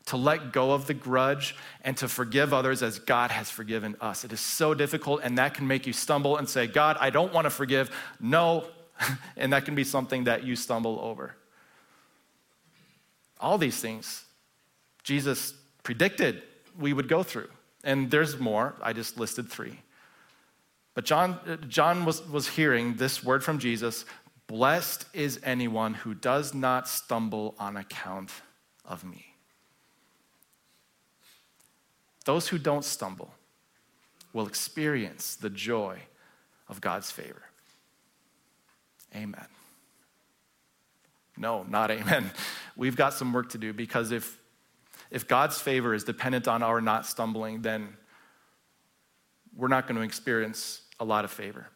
to 0.06 0.18
let 0.18 0.54
go 0.54 0.74
of 0.74 0.86
the 0.86 0.94
grudge, 0.94 1.56
and 1.84 1.98
to 1.98 2.08
forgive 2.08 2.54
others 2.54 2.84
as 2.84 3.00
God 3.00 3.32
has 3.32 3.50
forgiven 3.50 3.96
us. 4.00 4.24
It 4.24 4.32
is 4.32 4.40
so 4.40 4.76
difficult, 4.76 5.22
and 5.24 5.40
that 5.40 5.56
can 5.56 5.66
make 5.66 5.88
you 5.88 5.94
stumble 5.94 6.38
and 6.38 6.48
say, 6.48 6.68
God, 6.68 6.98
I 7.00 7.10
don't 7.10 7.34
want 7.34 7.46
to 7.46 7.50
forgive. 7.50 7.90
No. 8.20 8.68
and 9.36 9.52
that 9.52 9.66
can 9.66 9.74
be 9.74 9.84
something 9.84 10.26
that 10.26 10.44
you 10.44 10.56
stumble 10.56 11.00
over. 11.02 11.36
All 13.40 13.58
these 13.58 13.80
things 13.80 14.26
Jesus 15.02 15.56
predicted 15.82 16.44
we 16.80 16.94
would 16.94 17.08
go 17.08 17.24
through. 17.24 17.50
And 17.84 18.12
there's 18.12 18.38
more. 18.38 18.76
I 18.80 18.94
just 18.94 19.18
listed 19.18 19.50
three. 19.50 19.80
But 20.96 21.04
John, 21.06 21.60
John 21.68 22.06
was, 22.06 22.26
was 22.28 22.48
hearing 22.48 22.96
this 22.96 23.24
word 23.24 23.44
from 23.44 23.60
Jesus 23.60 24.06
Blessed 24.48 25.06
is 25.14 25.40
anyone 25.44 25.96
who 25.96 26.14
does 26.14 26.54
not 26.54 26.88
stumble 26.88 27.56
on 27.58 27.78
account 27.78 28.30
of 28.86 29.04
me. 29.04 29.26
Those 32.26 32.48
who 32.48 32.60
don't 32.60 32.86
stumble 32.86 33.34
will 34.34 34.46
experience 34.46 35.36
the 35.36 35.50
joy 35.50 36.00
of 36.68 36.80
God's 36.80 37.10
favor. 37.10 37.42
Amen. 39.16 39.48
No, 41.38 41.64
not 41.64 41.90
amen. 41.90 42.32
We've 42.76 42.96
got 42.96 43.14
some 43.14 43.34
work 43.34 43.50
to 43.50 43.58
do 43.58 43.74
because 43.74 44.12
if, 44.12 44.40
if 45.10 45.28
God's 45.28 45.60
favor 45.60 45.94
is 45.94 46.04
dependent 46.04 46.48
on 46.48 46.62
our 46.62 46.82
not 46.82 47.06
stumbling, 47.06 47.62
then 47.62 47.96
we're 49.56 49.70
not 49.70 49.88
going 49.88 49.96
to 49.96 50.04
experience 50.04 50.82
a 51.00 51.06
lot 51.06 51.26
of 51.26 51.32
favor. 51.32 51.68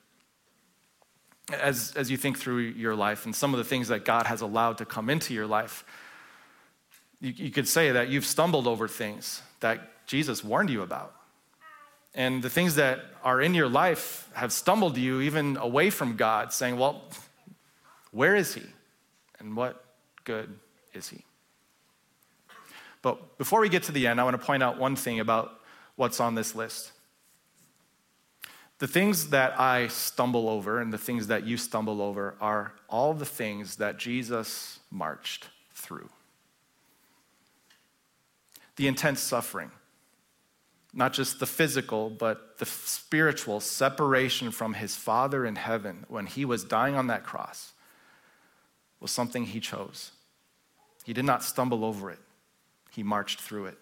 As, 1.52 1.94
as 1.96 2.12
you 2.12 2.18
think 2.18 2.38
through 2.38 2.60
your 2.60 2.96
life 2.96 3.26
and 3.26 3.36
some 3.36 3.54
of 3.54 3.58
the 3.58 3.64
things 3.64 3.88
that 3.88 4.06
God 4.06 4.28
has 4.28 4.42
allowed 4.42 4.78
to 4.78 4.86
come 4.86 5.10
into 5.10 5.34
your 5.34 5.48
life, 5.48 5.84
you, 7.20 7.34
you 7.36 7.52
could 7.52 7.68
say 7.68 7.92
that 7.92 8.10
you've 8.10 8.26
stumbled 8.26 8.68
over 8.68 8.88
things 8.88 9.42
that 9.60 10.06
Jesus 10.06 10.44
warned 10.44 10.70
you 10.70 10.82
about. 10.84 11.16
And 12.14 12.42
the 12.42 12.50
things 12.50 12.76
that 12.76 13.00
are 13.24 13.42
in 13.42 13.54
your 13.54 13.70
life 13.70 14.30
have 14.34 14.52
stumbled 14.52 14.98
you 14.98 15.22
even 15.22 15.58
away 15.58 15.90
from 15.90 16.16
God, 16.16 16.54
saying, 16.54 16.78
Well, 16.78 17.04
where 18.12 18.36
is 18.36 18.54
He? 18.56 18.64
And 19.40 19.56
what 19.56 19.84
good 20.24 20.60
is 20.94 21.10
he? 21.10 21.24
But 23.02 23.38
before 23.38 23.62
we 23.62 23.70
get 23.70 23.84
to 23.84 23.92
the 23.92 24.08
end, 24.08 24.20
I 24.20 24.24
want 24.24 24.40
to 24.40 24.46
point 24.46 24.62
out 24.62 24.78
one 24.78 24.96
thing 24.96 25.20
about 25.20 25.62
what's 25.96 26.20
on 26.20 26.36
this 26.36 26.54
list. 26.54 26.92
The 28.80 28.88
things 28.88 29.30
that 29.30 29.60
I 29.60 29.88
stumble 29.88 30.48
over 30.48 30.80
and 30.80 30.92
the 30.92 30.98
things 30.98 31.28
that 31.28 31.46
you 31.46 31.58
stumble 31.58 32.02
over 32.02 32.36
are 32.40 32.72
all 32.88 33.14
the 33.14 33.26
things 33.26 33.76
that 33.76 33.98
Jesus 33.98 34.80
marched 34.90 35.50
through. 35.74 36.10
The 38.78 38.88
intense 38.88 39.20
suffering, 39.20 39.72
not 40.94 41.12
just 41.12 41.42
the 41.42 41.46
physical, 41.46 42.10
but 42.10 42.58
the 42.58 42.66
spiritual 42.66 43.60
separation 43.60 44.50
from 44.50 44.74
his 44.74 44.96
Father 44.96 45.46
in 45.46 45.58
heaven 45.58 46.06
when 46.08 46.26
he 46.26 46.46
was 46.46 46.64
dying 46.64 46.96
on 46.96 47.08
that 47.08 47.26
cross 47.26 47.74
was 49.02 49.12
something 49.12 49.46
he 49.46 49.60
chose. 49.60 50.12
He 51.04 51.12
did 51.12 51.26
not 51.26 51.44
stumble 51.44 51.84
over 51.84 52.10
it, 52.10 52.20
he 52.92 53.04
marched 53.04 53.42
through 53.42 53.66
it. 53.66 53.78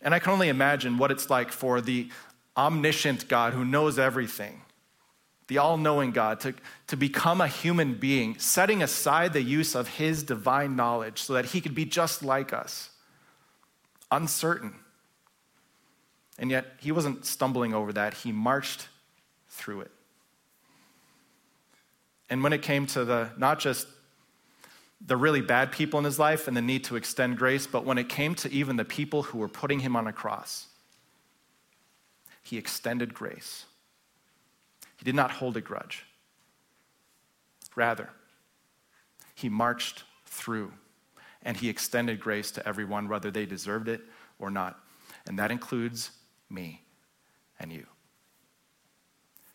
And 0.00 0.14
I 0.14 0.20
can 0.20 0.32
only 0.32 0.48
imagine 0.48 0.98
what 0.98 1.10
it's 1.10 1.30
like 1.30 1.50
for 1.50 1.80
the 1.80 2.08
omniscient 2.56 3.28
God 3.28 3.52
who 3.52 3.64
knows 3.64 3.98
everything, 3.98 4.62
the 5.48 5.58
all 5.58 5.76
knowing 5.76 6.10
God, 6.12 6.40
to, 6.40 6.54
to 6.86 6.96
become 6.96 7.40
a 7.40 7.48
human 7.48 7.94
being, 7.94 8.38
setting 8.38 8.82
aside 8.82 9.32
the 9.32 9.42
use 9.42 9.74
of 9.74 9.88
his 9.88 10.22
divine 10.22 10.76
knowledge 10.76 11.22
so 11.22 11.34
that 11.34 11.46
he 11.46 11.60
could 11.60 11.74
be 11.74 11.84
just 11.84 12.22
like 12.22 12.52
us, 12.52 12.90
uncertain. 14.10 14.74
And 16.38 16.50
yet, 16.50 16.66
he 16.80 16.92
wasn't 16.92 17.24
stumbling 17.24 17.74
over 17.74 17.92
that, 17.92 18.14
he 18.14 18.32
marched 18.32 18.88
through 19.48 19.82
it. 19.82 19.90
And 22.30 22.42
when 22.42 22.52
it 22.52 22.62
came 22.62 22.86
to 22.88 23.04
the 23.04 23.30
not 23.36 23.60
just 23.60 23.86
the 25.06 25.16
really 25.16 25.42
bad 25.42 25.70
people 25.70 25.98
in 25.98 26.04
his 26.04 26.18
life 26.18 26.48
and 26.48 26.56
the 26.56 26.62
need 26.62 26.84
to 26.84 26.96
extend 26.96 27.36
grace, 27.36 27.66
but 27.66 27.84
when 27.84 27.98
it 27.98 28.08
came 28.08 28.34
to 28.36 28.50
even 28.50 28.76
the 28.76 28.84
people 28.84 29.22
who 29.22 29.38
were 29.38 29.48
putting 29.48 29.80
him 29.80 29.94
on 29.96 30.06
a 30.06 30.12
cross, 30.12 30.66
he 32.44 32.56
extended 32.56 33.12
grace. 33.12 33.64
He 34.96 35.04
did 35.04 35.16
not 35.16 35.32
hold 35.32 35.56
a 35.56 35.60
grudge. 35.60 36.04
Rather, 37.74 38.10
he 39.34 39.48
marched 39.48 40.04
through 40.26 40.72
and 41.42 41.56
he 41.56 41.68
extended 41.68 42.20
grace 42.20 42.52
to 42.52 42.66
everyone, 42.66 43.08
whether 43.08 43.32
they 43.32 43.46
deserved 43.46 43.88
it 43.88 44.00
or 44.38 44.50
not. 44.50 44.78
And 45.26 45.38
that 45.40 45.50
includes 45.50 46.12
me 46.48 46.82
and 47.58 47.72
you 47.72 47.86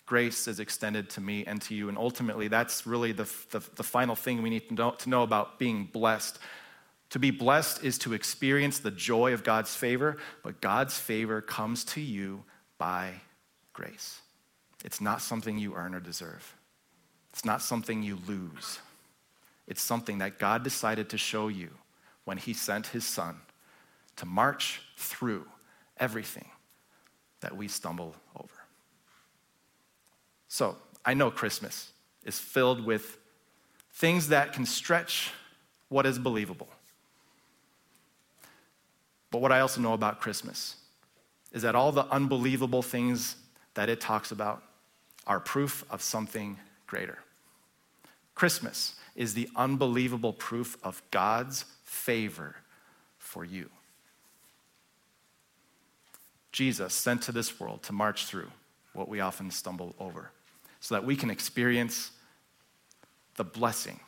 grace 0.09 0.47
is 0.47 0.59
extended 0.59 1.07
to 1.07 1.21
me 1.21 1.45
and 1.45 1.61
to 1.61 1.75
you. 1.75 1.87
And 1.87 1.95
ultimately, 1.95 2.47
that's 2.47 2.87
really 2.87 3.11
the, 3.11 3.31
the, 3.51 3.61
the 3.75 3.83
final 3.83 4.15
thing 4.15 4.41
we 4.41 4.49
need 4.49 4.67
to 4.69 4.73
know, 4.73 4.91
to 4.91 5.07
know 5.07 5.21
about 5.21 5.59
being 5.59 5.85
blessed. 5.85 6.39
To 7.11 7.19
be 7.19 7.29
blessed 7.29 7.83
is 7.83 7.99
to 7.99 8.13
experience 8.13 8.79
the 8.79 8.89
joy 8.89 9.33
of 9.33 9.43
God's 9.43 9.75
favor, 9.75 10.17
but 10.43 10.61
God's 10.61 10.97
favor 10.97 11.41
comes 11.41 11.83
to 11.85 12.01
you 12.01 12.43
by 12.79 13.11
grace. 13.73 14.21
It's 14.83 14.99
not 14.99 15.21
something 15.21 15.59
you 15.59 15.75
earn 15.75 15.93
or 15.93 15.99
deserve, 15.99 16.55
it's 17.31 17.45
not 17.45 17.61
something 17.61 18.01
you 18.01 18.17
lose. 18.27 18.79
It's 19.67 19.83
something 19.83 20.17
that 20.17 20.39
God 20.39 20.63
decided 20.63 21.09
to 21.09 21.17
show 21.19 21.47
you 21.47 21.69
when 22.25 22.37
He 22.37 22.53
sent 22.53 22.87
His 22.87 23.05
Son 23.05 23.35
to 24.15 24.25
march 24.25 24.81
through 24.97 25.45
everything 25.97 26.47
that 27.41 27.55
we 27.55 27.67
stumble 27.67 28.15
over. 28.35 28.49
So 30.47 30.75
I 31.05 31.13
know 31.13 31.29
Christmas 31.29 31.91
is 32.25 32.39
filled 32.39 32.83
with 32.83 33.17
things 33.93 34.29
that 34.29 34.53
can 34.53 34.65
stretch 34.65 35.31
what 35.87 36.07
is 36.07 36.17
believable. 36.17 36.69
But 39.29 39.41
what 39.41 39.51
I 39.51 39.59
also 39.59 39.81
know 39.81 39.93
about 39.93 40.19
Christmas 40.19 40.77
is 41.51 41.63
that 41.63 41.75
all 41.75 41.91
the 41.91 42.05
unbelievable 42.07 42.81
things 42.81 43.35
that 43.73 43.89
it 43.89 43.99
talks 43.99 44.31
about 44.31 44.63
are 45.25 45.39
proof 45.39 45.85
of 45.89 46.01
something 46.01 46.57
greater. 46.87 47.19
Christmas 48.35 48.95
is 49.15 49.33
the 49.33 49.49
unbelievable 49.55 50.33
proof 50.33 50.77
of 50.83 51.01
God's 51.11 51.65
favor 51.83 52.55
for 53.17 53.43
you. 53.43 53.69
Jesus 56.51 56.93
sent 56.93 57.21
to 57.23 57.31
this 57.31 57.59
world 57.59 57.83
to 57.83 57.93
march 57.93 58.25
through 58.25 58.49
what 58.93 59.07
we 59.07 59.19
often 59.19 59.51
stumble 59.51 59.93
over 59.99 60.31
so 60.79 60.95
that 60.95 61.03
we 61.03 61.15
can 61.15 61.29
experience 61.29 62.11
the 63.35 63.43
blessing 63.43 63.99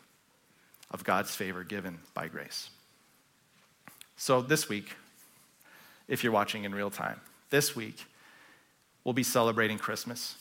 of 0.90 1.04
God's 1.04 1.36
favor 1.36 1.64
given 1.64 2.00
by 2.14 2.28
grace. 2.28 2.70
So 4.18 4.42
this 4.42 4.68
week, 4.68 4.96
if 6.08 6.24
you're 6.24 6.34
watching 6.34 6.66
in 6.66 6.76
real 6.76 6.90
time. 6.90 7.22
This 7.52 7.76
week, 7.76 8.06
we'll 9.04 9.14
be 9.14 9.24
celebrating 9.24 9.78
Christmas. 9.78 10.36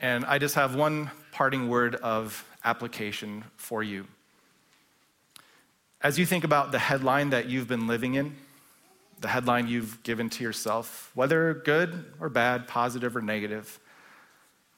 And 0.00 0.24
I 0.24 0.38
just 0.38 0.56
have 0.56 0.74
one 0.74 1.12
parting 1.30 1.68
word 1.68 1.94
of 1.94 2.44
application 2.64 3.44
for 3.56 3.84
you. 3.84 4.08
As 6.02 6.18
you 6.18 6.26
think 6.26 6.42
about 6.42 6.72
the 6.72 6.80
headline 6.80 7.30
that 7.30 7.48
you've 7.48 7.68
been 7.68 7.86
living 7.86 8.14
in, 8.14 8.34
the 9.20 9.28
headline 9.28 9.68
you've 9.68 10.02
given 10.02 10.28
to 10.30 10.42
yourself, 10.42 11.12
whether 11.14 11.54
good 11.54 12.06
or 12.18 12.28
bad, 12.28 12.66
positive 12.66 13.16
or 13.16 13.22
negative, 13.22 13.78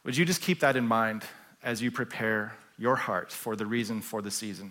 would 0.05 0.19
you 0.19 0.27
just 0.27 0.43
keep 0.43 0.61
that 0.61 0.77
in 0.77 0.87
mind 0.87 1.25
as 1.63 1.81
you 1.81 1.91
prepare 1.91 2.53
your 2.79 2.97
heart 2.97 3.33
for 3.33 3.57
the 3.57 3.65
reason 3.65 4.03
for 4.03 4.21
the 4.21 4.31
season? 4.31 4.71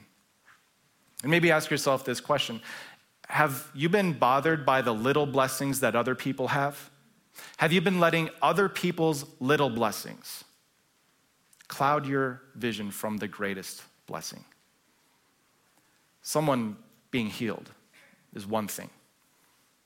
And 1.23 1.31
maybe 1.31 1.49
ask 1.49 1.71
yourself 1.71 2.05
this 2.05 2.21
question 2.21 2.61
Have 3.29 3.69
you 3.75 3.89
been 3.89 4.13
bothered 4.13 4.65
by 4.65 4.81
the 4.81 4.93
little 4.93 5.27
blessings 5.27 5.81
that 5.81 5.95
other 5.95 6.15
people 6.15 6.49
have? 6.49 6.89
Have 7.57 7.71
you 7.71 7.79
been 7.79 7.99
letting 7.99 8.29
other 8.41 8.67
people's 8.67 9.23
little 9.39 9.69
blessings 9.69 10.43
cloud 11.67 12.07
your 12.07 12.41
vision 12.55 12.89
from 12.89 13.17
the 13.17 13.27
greatest 13.27 13.83
blessing? 14.07 14.43
Someone 16.23 16.75
being 17.11 17.27
healed 17.27 17.69
is 18.33 18.47
one 18.47 18.67
thing. 18.67 18.89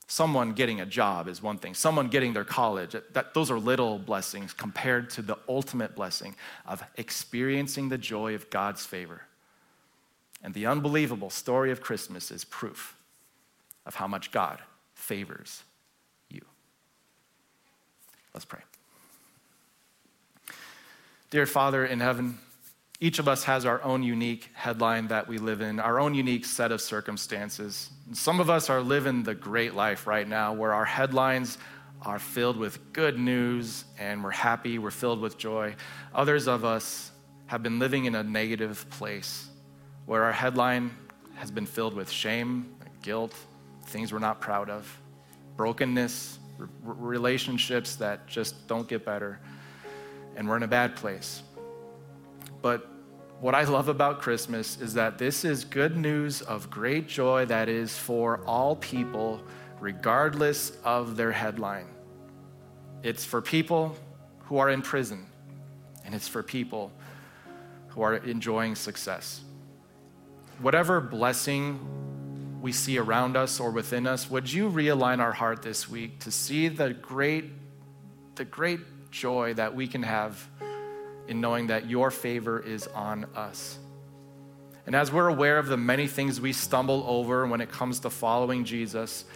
Someone 0.06 0.52
getting 0.54 0.80
a 0.80 0.86
job 0.86 1.28
is 1.28 1.42
one 1.42 1.58
thing. 1.58 1.74
Someone 1.74 2.08
getting 2.08 2.32
their 2.32 2.44
college, 2.44 2.96
that, 3.12 3.34
those 3.34 3.50
are 3.50 3.58
little 3.58 3.98
blessings 3.98 4.54
compared 4.54 5.10
to 5.10 5.22
the 5.22 5.36
ultimate 5.48 5.94
blessing 5.94 6.34
of 6.66 6.82
experiencing 6.96 7.90
the 7.90 7.98
joy 7.98 8.34
of 8.34 8.48
God's 8.48 8.86
favor. 8.86 9.22
And 10.42 10.54
the 10.54 10.66
unbelievable 10.66 11.30
story 11.30 11.70
of 11.70 11.82
Christmas 11.82 12.30
is 12.30 12.44
proof 12.44 12.96
of 13.86 13.94
how 13.94 14.06
much 14.06 14.32
God 14.32 14.60
favors 14.94 15.62
you. 16.30 16.40
Let's 18.32 18.44
pray. 18.44 18.60
Dear 21.30 21.46
Father 21.46 21.84
in 21.84 22.00
heaven, 22.00 22.38
each 23.00 23.18
of 23.18 23.28
us 23.28 23.44
has 23.44 23.66
our 23.66 23.82
own 23.82 24.02
unique 24.02 24.50
headline 24.54 25.08
that 25.08 25.26
we 25.26 25.38
live 25.38 25.60
in, 25.60 25.80
our 25.80 25.98
own 25.98 26.14
unique 26.14 26.44
set 26.44 26.72
of 26.72 26.80
circumstances. 26.80 27.90
Some 28.12 28.40
of 28.40 28.48
us 28.48 28.70
are 28.70 28.80
living 28.80 29.24
the 29.24 29.34
great 29.34 29.74
life 29.74 30.06
right 30.06 30.26
now 30.26 30.52
where 30.52 30.72
our 30.72 30.84
headlines 30.84 31.58
are 32.02 32.18
filled 32.18 32.56
with 32.56 32.92
good 32.92 33.18
news 33.18 33.84
and 33.98 34.22
we're 34.22 34.30
happy, 34.30 34.78
we're 34.78 34.90
filled 34.90 35.20
with 35.20 35.36
joy. 35.36 35.74
Others 36.14 36.46
of 36.46 36.64
us 36.64 37.10
have 37.46 37.62
been 37.62 37.78
living 37.78 38.04
in 38.04 38.14
a 38.14 38.22
negative 38.22 38.86
place 38.90 39.48
where 40.06 40.22
our 40.22 40.32
headline 40.32 40.90
has 41.34 41.50
been 41.50 41.66
filled 41.66 41.94
with 41.94 42.10
shame, 42.10 42.74
guilt, 43.02 43.34
things 43.86 44.12
we're 44.12 44.18
not 44.18 44.40
proud 44.40 44.70
of, 44.70 45.00
brokenness, 45.56 46.38
r- 46.58 46.68
relationships 46.84 47.96
that 47.96 48.26
just 48.26 48.66
don't 48.66 48.88
get 48.88 49.04
better, 49.04 49.40
and 50.36 50.48
we're 50.48 50.56
in 50.56 50.62
a 50.62 50.68
bad 50.68 50.96
place. 50.96 51.42
But 52.62 52.88
what 53.40 53.54
I 53.54 53.64
love 53.64 53.88
about 53.88 54.20
Christmas 54.20 54.80
is 54.80 54.94
that 54.94 55.18
this 55.18 55.44
is 55.44 55.64
good 55.64 55.96
news 55.96 56.40
of 56.42 56.70
great 56.70 57.08
joy 57.08 57.44
that 57.46 57.68
is 57.68 57.96
for 57.96 58.40
all 58.46 58.76
people, 58.76 59.42
regardless 59.80 60.72
of 60.82 61.16
their 61.16 61.32
headline. 61.32 61.88
It's 63.02 63.24
for 63.24 63.42
people 63.42 63.96
who 64.44 64.58
are 64.58 64.70
in 64.70 64.80
prison, 64.80 65.26
and 66.04 66.14
it's 66.14 66.28
for 66.28 66.42
people 66.42 66.90
who 67.88 68.02
are 68.02 68.16
enjoying 68.16 68.74
success. 68.74 69.42
Whatever 70.60 71.00
blessing 71.00 71.78
we 72.64 72.72
see 72.72 72.96
around 72.96 73.36
us 73.36 73.60
or 73.60 73.70
within 73.70 74.06
us, 74.06 74.30
would 74.30 74.50
you 74.50 74.70
realign 74.70 75.18
our 75.18 75.32
heart 75.32 75.60
this 75.60 75.86
week 75.86 76.18
to 76.20 76.30
see 76.30 76.66
the 76.68 76.94
great, 76.94 77.44
the 78.36 78.44
great 78.46 78.80
joy 79.10 79.52
that 79.52 79.74
we 79.74 79.86
can 79.86 80.02
have 80.02 80.48
in 81.28 81.42
knowing 81.42 81.66
that 81.66 81.90
your 81.90 82.10
favor 82.10 82.58
is 82.58 82.86
on 82.86 83.26
us. 83.36 83.76
And 84.86 84.96
as 84.96 85.12
we're 85.12 85.28
aware 85.28 85.58
of 85.58 85.66
the 85.66 85.76
many 85.76 86.06
things 86.06 86.40
we 86.40 86.54
stumble 86.54 87.04
over 87.06 87.46
when 87.46 87.60
it 87.60 87.70
comes 87.70 88.00
to 88.00 88.08
following 88.08 88.64
Jesus, 88.64 89.26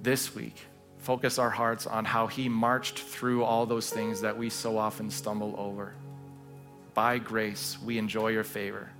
this 0.00 0.32
week, 0.36 0.64
focus 0.98 1.40
our 1.40 1.50
hearts 1.50 1.88
on 1.88 2.04
how 2.04 2.28
he 2.28 2.48
marched 2.48 3.00
through 3.00 3.42
all 3.42 3.66
those 3.66 3.90
things 3.90 4.20
that 4.20 4.38
we 4.38 4.48
so 4.48 4.78
often 4.78 5.10
stumble 5.10 5.56
over. 5.58 5.92
By 6.94 7.18
grace, 7.18 7.78
we 7.84 7.98
enjoy 7.98 8.28
your 8.28 8.44
favor. 8.44 8.90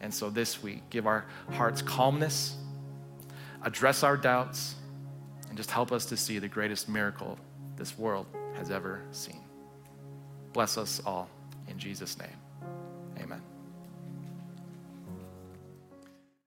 And 0.00 0.14
so 0.14 0.30
this 0.30 0.62
week, 0.62 0.88
give 0.90 1.08
our 1.08 1.24
hearts 1.50 1.82
calmness, 1.82 2.56
address 3.66 4.04
our 4.04 4.16
doubts, 4.16 4.76
and 5.48 5.56
just 5.56 5.70
help 5.70 5.92
us 5.92 6.06
to 6.06 6.16
see 6.16 6.38
the 6.38 6.48
greatest 6.48 6.88
miracle 6.88 7.36
this 7.76 7.98
world 7.98 8.26
has 8.54 8.70
ever 8.70 9.02
seen. 9.10 9.42
Bless 10.52 10.78
us 10.78 11.02
all 11.04 11.28
in 11.68 11.78
Jesus' 11.78 12.16
name. 12.18 12.28
Amen. 13.20 13.42